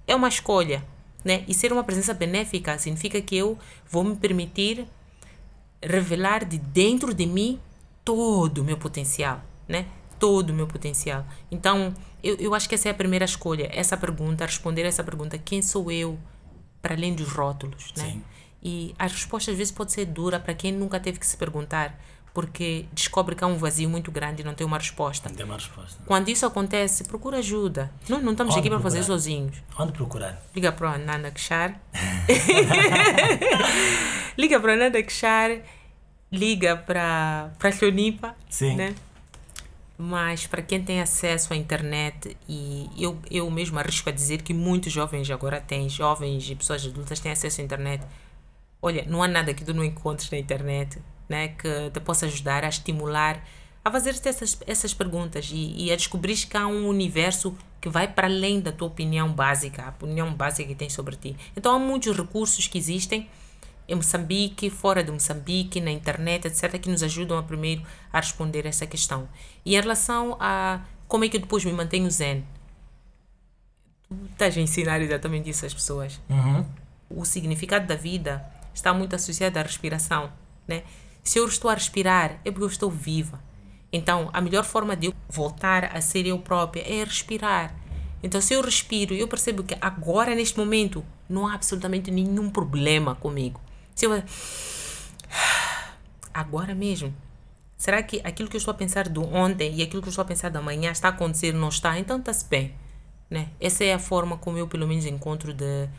[0.07, 0.85] É uma escolha,
[1.25, 1.45] né?
[1.49, 3.59] E ser uma presença benéfica significa que eu
[3.91, 4.87] vou me permitir
[5.83, 7.61] revelar de dentro de mim
[8.05, 9.87] todo o meu potencial, né?
[10.19, 11.25] Todo o meu potencial.
[11.51, 15.39] Então, eu, eu acho que essa é a primeira escolha, essa pergunta, responder essa pergunta,
[15.39, 16.19] quem sou eu
[16.81, 18.05] para além dos rótulos, né?
[18.05, 18.23] Sim.
[18.63, 21.99] E a resposta às vezes pode ser dura para quem nunca teve que se perguntar,
[22.33, 25.29] porque descobre que há um vazio muito grande e não tem uma resposta.
[25.29, 26.03] Não tem uma resposta.
[26.07, 27.91] Quando isso acontece, procura ajuda.
[28.09, 29.19] Não, não estamos Onde aqui para fazer procurar?
[29.19, 29.57] sozinhos.
[29.79, 30.43] Onde procurar?
[30.55, 31.81] Liga para o Ananda Kshar.
[34.37, 35.59] liga para o Ananda Kshar.
[36.31, 38.37] Liga para a Xonipa.
[38.49, 38.77] Sim.
[38.77, 38.95] Né?
[39.97, 44.55] Mas para quem tem acesso à internet, e eu, eu mesmo arrisco a dizer que
[44.55, 48.05] muitos jovens agora têm, jovens e pessoas adultas têm acesso à internet.
[48.81, 52.65] Olha, não há nada que tu não encontres na internet né, que te possa ajudar
[52.65, 53.43] a estimular
[53.85, 58.09] a fazer-te essas, essas perguntas e, e a descobrir que há um universo que vai
[58.09, 61.37] para além da tua opinião básica, a opinião básica que tens sobre ti.
[61.57, 63.29] Então há muitos recursos que existem
[63.89, 68.67] em Moçambique, fora de Moçambique, na internet, etc., que nos ajudam a primeiro a responder
[68.67, 69.27] essa questão.
[69.65, 72.45] E em relação a como é que eu depois me mantenho zen,
[74.09, 76.21] tu estás a ensinar exatamente isso às pessoas.
[76.29, 76.67] Uhum.
[77.09, 80.31] O significado da vida está muito associado à respiração,
[80.67, 80.83] né?
[81.29, 83.39] Se eu estou a respirar, é porque eu estou viva.
[83.93, 87.75] Então, a melhor forma de eu voltar a ser eu própria é respirar.
[88.23, 93.15] Então, se eu respiro, eu percebo que agora, neste momento, não há absolutamente nenhum problema
[93.15, 93.61] comigo.
[93.95, 94.13] Se eu.
[96.33, 97.15] Agora mesmo.
[97.77, 100.23] Será que aquilo que eu estou a pensar do ontem e aquilo que eu estou
[100.23, 101.99] a pensar da manhã está a acontecer não está?
[101.99, 102.75] Então está-se bem.
[103.29, 103.51] Né?
[103.61, 105.91] Essa é a forma como eu, pelo menos, encontro de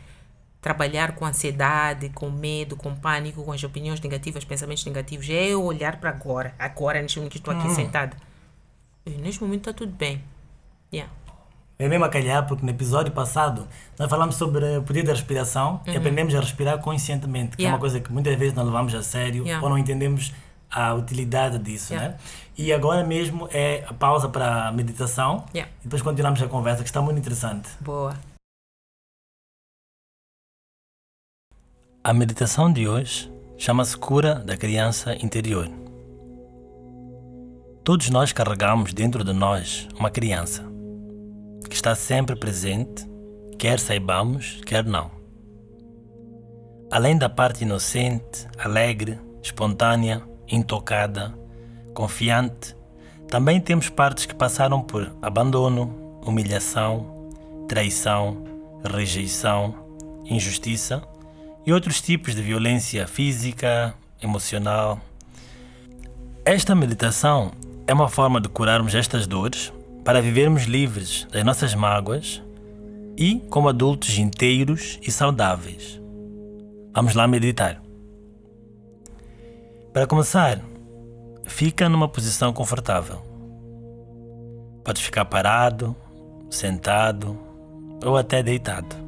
[0.60, 5.28] trabalhar com ansiedade, com medo, com pânico, com as opiniões negativas, pensamentos negativos.
[5.30, 6.54] É eu olhar para agora.
[6.58, 7.74] Agora, neste momento que estou aqui Hum.
[7.74, 8.16] sentada.
[9.06, 10.22] E neste momento está tudo bem.
[10.92, 11.10] Yeah.
[11.78, 13.66] É mesmo a calhar, porque no episódio passado
[13.98, 17.68] nós falamos sobre o poder da respiração e aprendemos a respirar conscientemente, que é Uhum.
[17.70, 17.74] Yeah.
[17.76, 19.64] uma coisa que muitas vezes não levamos a sério Yeah.
[19.64, 20.34] ou não entendemos
[20.70, 22.10] a utilidade disso, Yeah.
[22.12, 22.18] né?
[22.58, 26.88] E agora mesmo é a pausa para a meditação e depois continuamos a conversa, que
[26.90, 27.70] está muito interessante.
[27.80, 28.14] Boa.
[32.02, 35.68] A meditação de hoje chama-se Cura da Criança Interior.
[37.84, 40.64] Todos nós carregamos dentro de nós uma criança
[41.68, 43.06] que está sempre presente,
[43.58, 45.10] quer saibamos, quer não.
[46.90, 51.34] Além da parte inocente, alegre, espontânea, intocada,
[51.92, 52.74] confiante,
[53.28, 57.28] também temos partes que passaram por abandono, humilhação,
[57.68, 58.42] traição,
[58.90, 59.74] rejeição,
[60.24, 61.09] injustiça
[61.66, 65.00] e outros tipos de violência física, emocional.
[66.44, 67.52] Esta meditação
[67.86, 69.72] é uma forma de curarmos estas dores
[70.04, 72.42] para vivermos livres das nossas mágoas
[73.16, 76.00] e como adultos inteiros e saudáveis.
[76.94, 77.80] Vamos lá meditar.
[79.92, 80.60] Para começar,
[81.46, 83.20] fica numa posição confortável.
[84.84, 85.94] Pode ficar parado,
[86.48, 87.38] sentado
[88.04, 88.99] ou até deitado.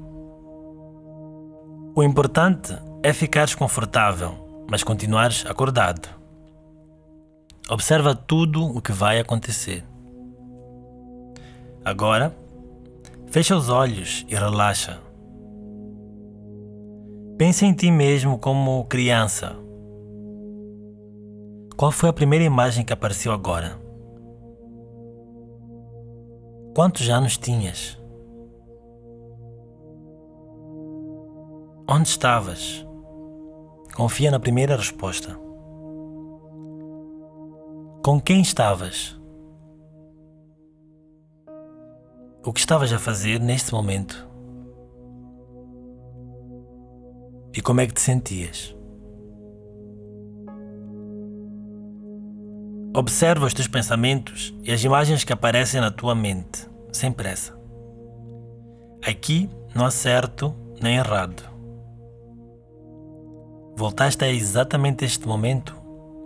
[1.95, 6.09] O importante é ficares confortável, mas continuares acordado.
[7.69, 9.85] Observa tudo o que vai acontecer.
[11.85, 12.35] Agora,
[13.27, 15.01] fecha os olhos e relaxa.
[17.37, 19.55] Pensa em ti mesmo como criança.
[21.77, 23.79] Qual foi a primeira imagem que apareceu agora?
[26.75, 28.02] Quantos anos tinhas?
[31.95, 32.87] Onde estavas?
[33.95, 35.39] Confia na primeira resposta.
[38.03, 39.21] Com quem estavas?
[42.43, 44.27] O que estavas a fazer neste momento?
[47.53, 48.75] E como é que te sentias?
[52.97, 57.55] Observa os teus pensamentos e as imagens que aparecem na tua mente, sem pressa.
[59.07, 61.52] Aqui não há certo nem errado.
[63.83, 65.75] Voltaste a exatamente este momento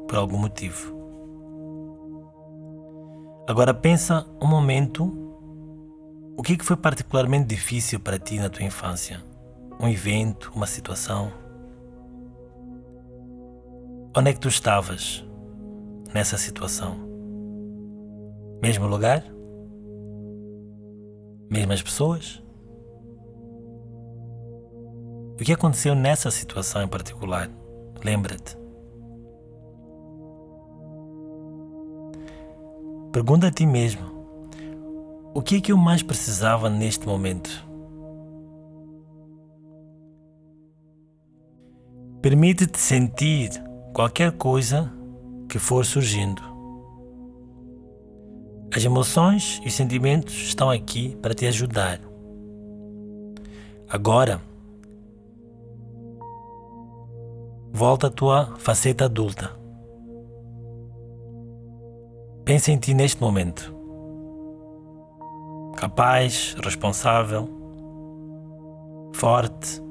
[0.07, 0.95] por algum motivo.
[3.49, 5.11] Agora pensa um momento
[6.37, 9.25] o que é que foi particularmente difícil para ti na tua infância?
[9.81, 11.33] Um evento, uma situação?
[14.15, 15.25] Onde é que tu estavas
[16.13, 16.99] nessa situação?
[18.63, 19.25] Mesmo lugar?
[21.51, 22.46] Mesmas pessoas?
[25.39, 27.51] O que aconteceu nessa situação em particular?
[28.03, 28.57] Lembra-te.
[33.12, 34.01] Pergunta a ti mesmo:
[35.34, 37.66] o que é que eu mais precisava neste momento?
[42.22, 43.51] Permite-te sentir
[43.93, 44.91] qualquer coisa
[45.49, 46.43] que for surgindo.
[48.74, 52.01] As emoções e os sentimentos estão aqui para te ajudar.
[53.89, 54.41] Agora,
[57.77, 59.51] volta à tua faceta adulta.
[62.43, 63.70] Pensa em ti neste momento.
[65.77, 67.47] Capaz, responsável,
[69.12, 69.83] forte.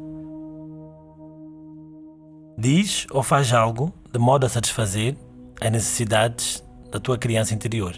[2.58, 5.16] Diz ou faz algo de modo a satisfazer
[5.62, 7.94] as necessidades da tua criança interior.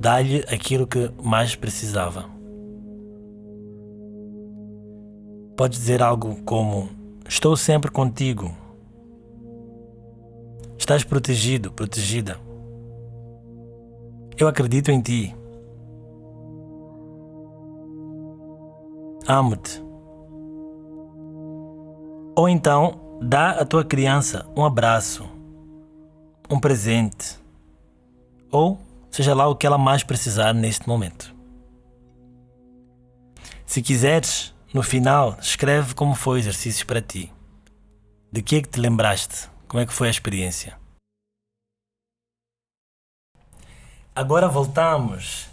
[0.00, 2.24] Dá-lhe aquilo que mais precisava.
[5.56, 8.54] Pode dizer algo como: Estou sempre contigo.
[10.76, 12.38] Estás protegido, protegida.
[14.36, 15.34] Eu acredito em ti.
[19.26, 19.82] Amo-te.
[22.36, 25.28] Ou então, dá à tua criança um abraço,
[26.50, 27.38] um presente,
[28.50, 28.78] ou
[29.10, 31.34] seja lá o que ela mais precisar neste momento.
[33.66, 37.32] Se quiseres, no final, escreve como foi o exercício para ti.
[38.30, 39.48] De que é que te lembraste?
[39.66, 40.78] Como é que foi a experiência?
[44.14, 45.48] Agora voltamos.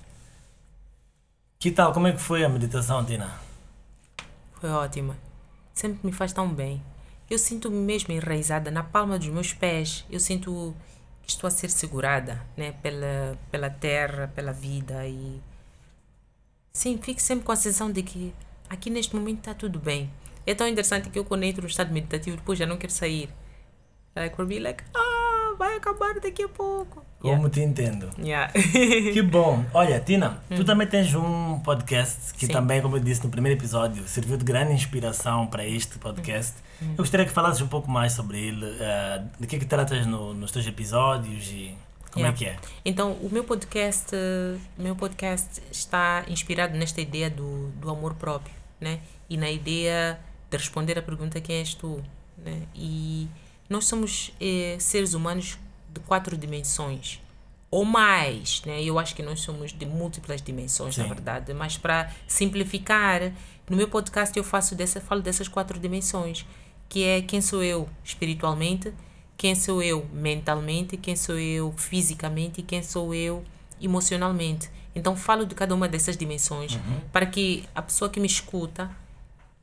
[1.60, 1.94] Que tal?
[1.94, 3.40] Como é que foi a meditação, Tina?
[4.60, 5.18] Foi ótima.
[5.74, 6.82] Sempre me faz tão bem.
[7.30, 10.06] Eu sinto-me mesmo enraizada na palma dos meus pés.
[10.10, 10.76] Eu sinto
[11.24, 15.42] que estou a ser segurada, né, pela pela terra, pela vida e
[16.72, 18.34] sim, fico sempre com a sensação de que
[18.70, 20.10] aqui neste momento está tudo bem.
[20.46, 23.30] É tão interessante que eu quando entro no estado meditativo depois já não quero sair.
[24.16, 27.06] Like, for me, like, ah, vai acabar daqui a pouco.
[27.20, 27.50] Como Yeah.
[27.50, 28.10] te entendo.
[28.20, 28.54] Yeah.
[29.14, 29.66] Que bom.
[29.74, 32.52] Olha, Tina, tu também tens um podcast que Sim.
[32.54, 36.54] também, como eu disse no primeiro episódio, serviu de grande inspiração para este podcast.
[36.82, 40.06] Eu gostaria que falasses um pouco mais sobre ele, eh, de que é que tratas
[40.06, 41.76] no- nos teus episódios e
[42.12, 42.38] como é Yeah.
[42.38, 42.56] que é.
[42.86, 44.16] Então, o meu podcast,
[44.78, 49.00] meu podcast está inspirado nesta ideia do, do amor próprio, né?
[49.30, 50.20] E na ideia
[50.50, 52.04] de responder a pergunta quem és tu,
[52.38, 52.64] né?
[52.76, 53.28] E
[53.70, 55.58] nós somos eh, seres humanos
[55.94, 57.22] de quatro dimensões
[57.70, 58.82] ou mais, né?
[58.82, 61.10] Eu acho que nós somos de múltiplas dimensões, na Sim.
[61.10, 63.32] verdade, mas para simplificar,
[63.70, 66.46] no meu podcast eu faço dessa, falo dessas quatro dimensões,
[66.88, 68.94] que é quem sou eu espiritualmente,
[69.36, 73.44] quem sou eu mentalmente, quem sou eu fisicamente e quem sou eu
[73.82, 74.70] emocionalmente.
[74.98, 76.78] Então falo de cada uma dessas dimensões
[77.14, 78.90] para que a pessoa que me escuta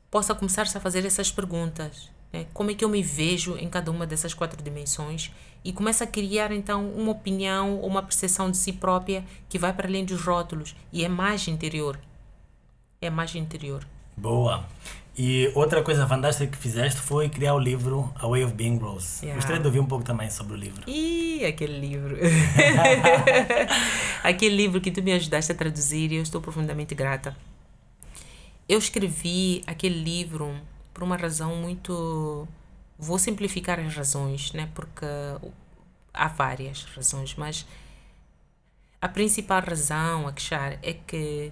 [0.09, 2.09] possa começar-se a fazer essas perguntas.
[2.31, 2.45] Né?
[2.53, 5.33] Como é que eu me vejo em cada uma dessas quatro dimensões?
[5.61, 9.73] E começa a criar então uma opinião ou uma percepção de si própria que vai
[9.73, 11.99] para além dos rótulos e é mais interior.
[13.01, 13.85] É mais interior.
[14.15, 14.65] Boa.
[15.17, 19.21] E outra coisa fantástica que fizeste foi criar o livro A Way of Being Rose.
[19.21, 19.35] Yeah.
[19.35, 20.89] Gostaria de ouvir um pouco também sobre o livro.
[20.89, 22.17] Ih, aquele livro.
[24.23, 27.35] aquele livro que tu me ajudaste a traduzir e eu estou profundamente grata.
[28.67, 30.53] Eu escrevi aquele livro
[30.93, 32.45] por uma razão muito.
[32.99, 34.69] Vou simplificar as razões, né?
[34.75, 35.05] Porque
[36.13, 37.65] há várias razões, mas
[39.01, 41.51] a principal razão, Akshar, é que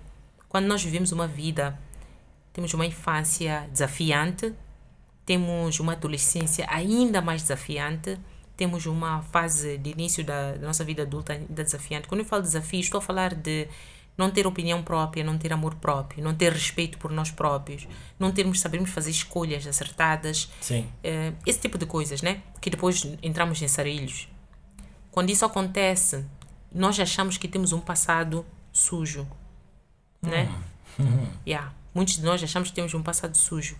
[0.49, 1.77] quando nós vivemos uma vida,
[2.53, 4.53] temos uma infância desafiante,
[5.25, 8.19] temos uma adolescência ainda mais desafiante,
[8.55, 12.07] temos uma fase de início da, da nossa vida adulta ainda desafiante.
[12.07, 13.67] Quando eu falo desafio, estou a falar de
[14.15, 17.87] não ter opinião própria, não ter amor próprio, não ter respeito por nós próprios,
[18.19, 20.87] não termos sabermos fazer escolhas acertadas, Sim.
[21.03, 22.41] eh, esse tipo de coisas, né?
[22.61, 24.27] Que depois entramos em sarilhos.
[25.09, 26.23] Quando isso acontece,
[26.71, 29.27] nós achamos que temos um passado sujo,
[30.21, 30.47] né?
[31.43, 31.73] Yeah.
[31.93, 33.77] Muitos de nós achamos que temos um passado sujo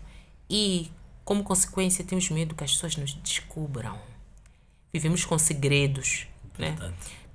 [0.49, 0.91] e,
[1.25, 3.97] como consequência, temos medo que as pessoas nos descubram.
[4.91, 6.75] Vivemos com segredos, né?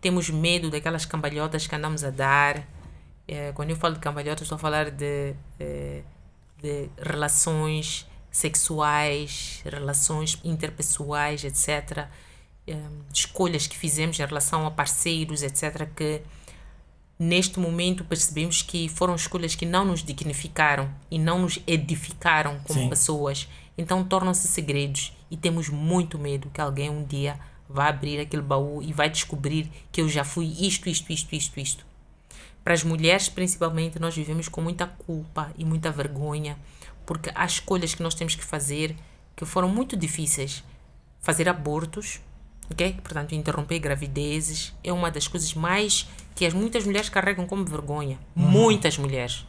[0.00, 2.64] Temos medo daquelas cambalhotas que andamos a dar.
[3.26, 6.02] Eh, quando eu falo de cambalhotas, estou a falar de, eh,
[6.62, 12.06] de relações sexuais, relações interpessoais, etc.
[12.66, 12.76] Eh,
[13.12, 15.88] escolhas que fizemos em relação a parceiros, etc.
[15.96, 16.22] Que
[17.18, 22.80] neste momento percebemos que foram escolhas que não nos dignificaram e não nos edificaram como
[22.80, 22.88] Sim.
[22.88, 23.48] pessoas.
[23.76, 27.38] Então tornam-se segredos e temos muito medo que alguém um dia
[27.68, 31.60] vá abrir aquele baú e vai descobrir que eu já fui isto, isto, isto, isto,
[31.60, 31.86] isto.
[32.64, 36.58] Para as mulheres, principalmente, nós vivemos com muita culpa e muita vergonha,
[37.06, 38.94] porque há escolhas que nós temos que fazer
[39.34, 40.64] que foram muito difíceis.
[41.20, 42.20] Fazer abortos,
[42.70, 42.96] ok?
[43.02, 48.18] Portanto, interromper gravidezes é uma das coisas mais que as muitas mulheres carregam como vergonha.
[48.36, 48.48] Uhum.
[48.48, 49.46] Muitas mulheres,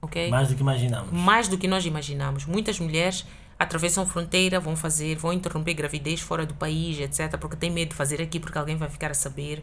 [0.00, 0.30] ok?
[0.30, 1.12] Mais do que imaginamos.
[1.12, 2.46] Mais do que nós imaginamos.
[2.46, 3.26] Muitas mulheres
[3.58, 7.94] atravessam fronteira, vão fazer, vão interromper gravidez fora do país, etc., porque têm medo de
[7.94, 9.62] fazer aqui porque alguém vai ficar a saber.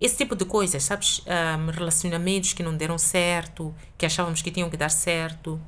[0.00, 1.20] Esse tipo de coisas, sabes?
[1.20, 5.60] Um, relacionamentos que não deram certo, que achávamos que tinham que dar certo.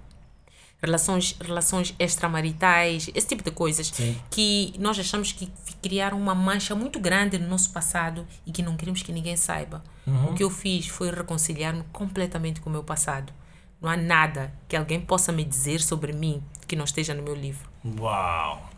[0.85, 4.17] Relações, relações extramaritais, esse tipo de coisas Sim.
[4.31, 8.77] que nós achamos que criaram uma mancha muito grande no nosso passado e que não
[8.77, 9.83] queremos que ninguém saiba.
[10.07, 13.33] O que eu fiz foi reconciliar-me completamente com o meu passado.
[13.81, 17.35] Não há nada que alguém possa me dizer sobre mim que não esteja no meu
[17.35, 17.69] livro.
[17.99, 18.71] Uau!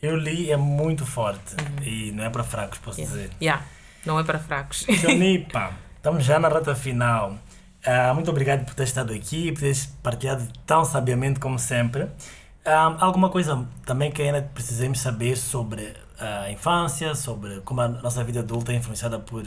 [0.00, 1.54] Eu li, é muito forte.
[1.82, 3.30] E não é para fracos, posso dizer.
[3.40, 3.64] Yeah,
[4.04, 4.84] não é para fracos.
[4.88, 7.38] Jonipa, estamos já na reta final.
[7.84, 12.08] Ah, muito obrigado por ter estado aqui, por teres partilhado tão sabiamente como sempre.
[12.64, 18.22] Ah, alguma coisa também que ainda precisamos saber sobre a infância, sobre como a nossa
[18.22, 19.44] vida adulta é influenciada por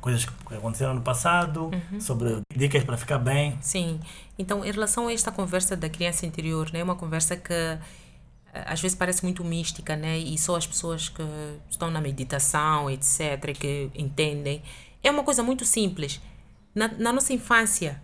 [0.00, 1.70] coisas que aconteceram no passado,
[2.00, 3.58] sobre dicas para ficar bem.
[3.60, 4.00] Sim.
[4.38, 7.78] Então, em relação a esta conversa da criança interior, né, é uma conversa que eh,
[8.52, 10.18] às vezes parece muito mística, né?
[10.18, 11.22] E só as pessoas que
[11.70, 14.62] estão na meditação, etc., que entendem.
[15.02, 16.20] É uma coisa muito simples.
[16.78, 18.00] Na, na nossa infância,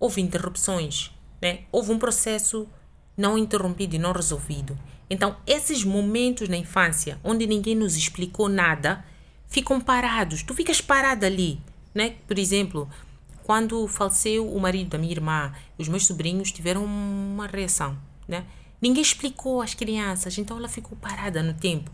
[0.00, 1.60] houve interrupções, né?
[1.70, 2.66] Houve um processo
[3.16, 4.76] não interrompido e não resolvido.
[5.08, 9.04] Então, esses momentos na infância, onde ninguém nos explicou nada,
[9.46, 10.42] ficam parados.
[10.42, 11.60] Tu ficas parado ali,
[11.94, 12.16] né?
[12.26, 12.90] Por exemplo,
[13.44, 17.96] quando faleceu o marido da minha irmã, os meus sobrinhos tiveram uma reação,
[18.26, 18.44] né?
[18.82, 21.92] Ninguém explicou às crianças, então ela ficou parada no tempo.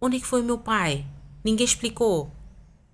[0.00, 1.04] Onde é que foi o meu pai?
[1.42, 2.30] Ninguém explicou.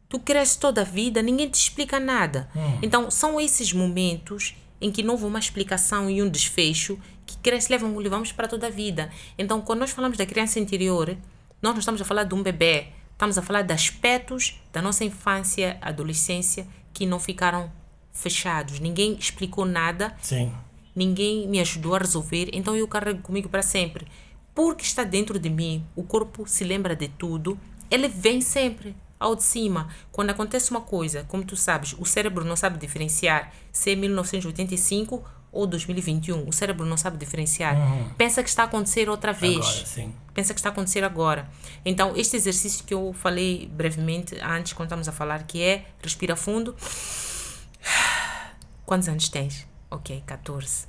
[0.09, 2.49] Tu cresces toda a vida, ninguém te explica nada.
[2.83, 7.71] Então, são esses momentos em que não houve uma explicação e um desfecho que cresce,
[7.71, 9.11] levam, levamos para toda a vida.
[9.37, 11.17] Então, quando nós falamos da criança interior,
[11.61, 15.05] nós não estamos a falar de um bebê, estamos a falar de aspectos da nossa
[15.05, 17.71] infância, adolescência, que não ficaram
[18.11, 18.81] fechados.
[18.81, 20.53] Ninguém explicou nada, Sim.
[20.97, 24.07] ninguém me ajudou a resolver, então eu carrego comigo para sempre.
[24.55, 27.59] Porque está dentro de mim, o corpo se lembra de tudo,
[27.91, 29.89] ele vem sempre ao de cima.
[30.13, 35.25] Quando acontece uma coisa, como tu sabes, o cérebro não sabe diferenciar se é 1985
[35.51, 36.49] ou 2021.
[36.49, 37.77] O cérebro não sabe diferenciar.
[38.17, 39.57] Pensa que está a acontecer outra vez.
[39.57, 40.15] Agora, sim.
[40.35, 41.49] Pensa que está a acontecer agora.
[41.85, 46.37] Então, este exercício que eu falei brevemente antes, quando estamos a falar, que é respira
[46.37, 46.75] fundo.
[48.85, 49.67] Quantos anos tens?
[49.91, 50.87] Ok, 14.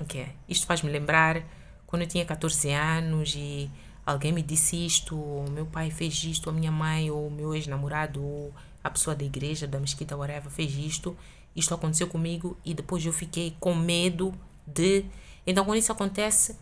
[0.00, 0.26] Ok.
[0.48, 1.42] Isto faz-me lembrar
[1.86, 3.70] quando eu tinha 14 anos e
[4.04, 8.22] alguém me disse isto, ou meu pai fez isto, ou minha mãe, ou meu ex-namorado,
[8.22, 8.52] ou
[8.82, 11.16] a pessoa da igreja, da mesquita, whatever, fez isto.
[11.56, 14.34] Isto aconteceu comigo e depois eu fiquei com medo
[14.66, 15.04] de.
[15.46, 16.58] Então, quando isso acontece,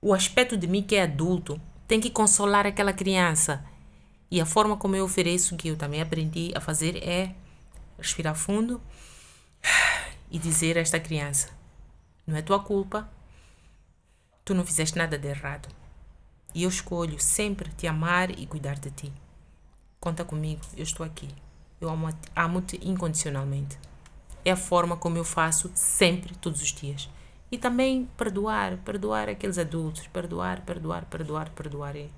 [0.00, 3.64] o aspecto de mim que é adulto tem que consolar aquela criança.
[4.30, 7.34] E a forma como eu ofereço, que eu também aprendi a fazer, é
[7.98, 8.80] respirar fundo
[10.30, 11.48] e dizer a esta criança:
[12.26, 13.08] não é tua culpa,
[14.44, 15.68] tu não fizeste nada de errado.
[16.54, 19.12] E eu escolho sempre te amar e cuidar de ti.
[20.00, 21.28] Conta comigo, eu estou aqui.
[21.80, 23.76] Eu amo- amo-te incondicionalmente.
[24.44, 27.08] É a forma como eu faço sempre, todos os dias.
[27.50, 32.10] E também perdoar, perdoar aqueles adultos, perdoar, perdoar, perdoar, perdoar e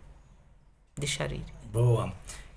[0.97, 1.45] deixar ir.
[1.73, 2.13] Boa.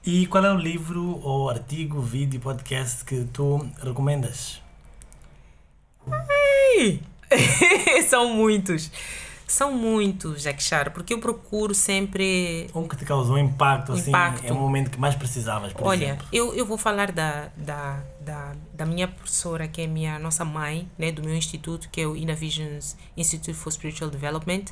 [0.06, 4.62] E qual é o livro ou artigo, vídeo, podcast que tu recomendas?
[8.10, 8.92] São muitos.
[9.52, 14.45] São muitos, Jack Char, porque eu procuro sempre Um que te causou impacto, assim, Impacto.
[14.45, 16.28] é o momento que mais precisavas, por Olha, exemplo.
[16.32, 20.88] eu, eu vou falar da, da, da, da minha professora, que é minha nossa mãe,
[20.97, 24.66] né, do meu instituto, que é o Innovisions Institute for Spiritual Development.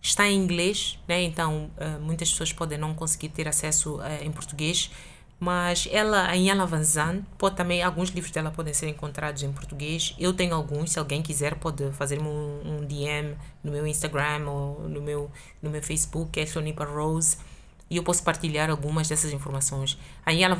[0.00, 4.30] Está em inglês, né, então eh, muitas pessoas podem não conseguir ter acesso eh, em
[4.30, 4.90] português,
[5.38, 10.14] mas ela, em Ela Vanzan, pode também, alguns livros dela podem ser encontrados em português.
[10.18, 14.88] Eu tenho alguns, se alguém quiser pode fazer-me um, um DM no meu Instagram ou
[14.88, 15.30] no meu,
[15.62, 17.36] no meu Facebook, é Sonipa Rose
[17.88, 19.98] e eu posso partilhar algumas dessas informações.
[20.24, 20.58] A Yala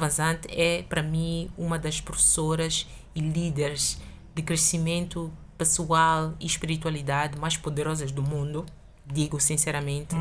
[0.49, 3.99] é, para mim, uma das professoras e líderes
[4.35, 8.67] de crescimento pessoal e espiritualidade mais poderosas do mundo,
[9.07, 10.15] digo sinceramente.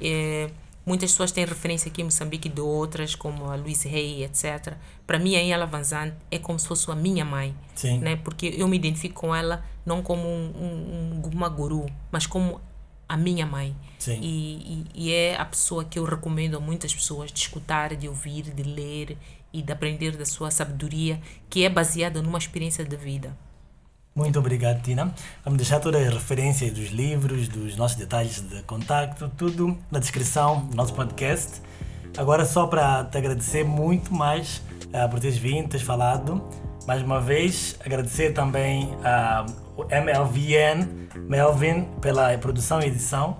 [0.00, 0.50] É,
[0.86, 4.74] muitas pessoas têm referência aqui em Moçambique de outras, como a Luís Rey, etc.
[5.06, 7.98] Para mim, a Yala Vanzante é como se fosse a minha mãe Sim.
[7.98, 8.16] né?
[8.16, 12.60] Porque eu me identifico com ela não como um, um, um- uma guru, mas como
[13.08, 13.74] a minha mãe.
[13.98, 14.18] Sim.
[14.22, 18.08] E, e, e é a pessoa que eu recomendo a muitas pessoas de escutar, de
[18.08, 19.18] ouvir, de ler
[19.52, 23.36] e de aprender da sua sabedoria, que é baseada numa experiência de vida.
[24.14, 25.14] Muito obrigado, Tina.
[25.44, 30.66] Vamos deixar todas as referências dos livros, dos nossos detalhes de contato, tudo na descrição
[30.66, 31.62] do nosso podcast.
[32.16, 36.42] Agora, só para te agradecer muito mais uh, por teres vindo, teres falado.
[36.86, 39.46] Mais uma vez, agradecer também ao
[39.84, 40.88] uh, MLVN,
[41.28, 43.38] Melvin, pela produção e edição.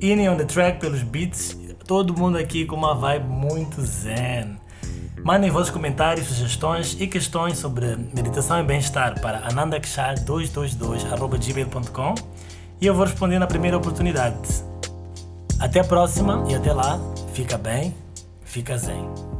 [0.00, 1.56] Ine on the Track pelos beats.
[1.86, 4.61] Todo mundo aqui com uma vibe muito zen.
[5.24, 12.14] Mandem vossos comentários, sugestões e questões sobre meditação e bem-estar para anandakshar222.gmail.com
[12.80, 14.64] e eu vou responder na primeira oportunidade.
[15.60, 16.98] Até a próxima e até lá,
[17.32, 17.94] fica bem,
[18.44, 19.31] fica zen.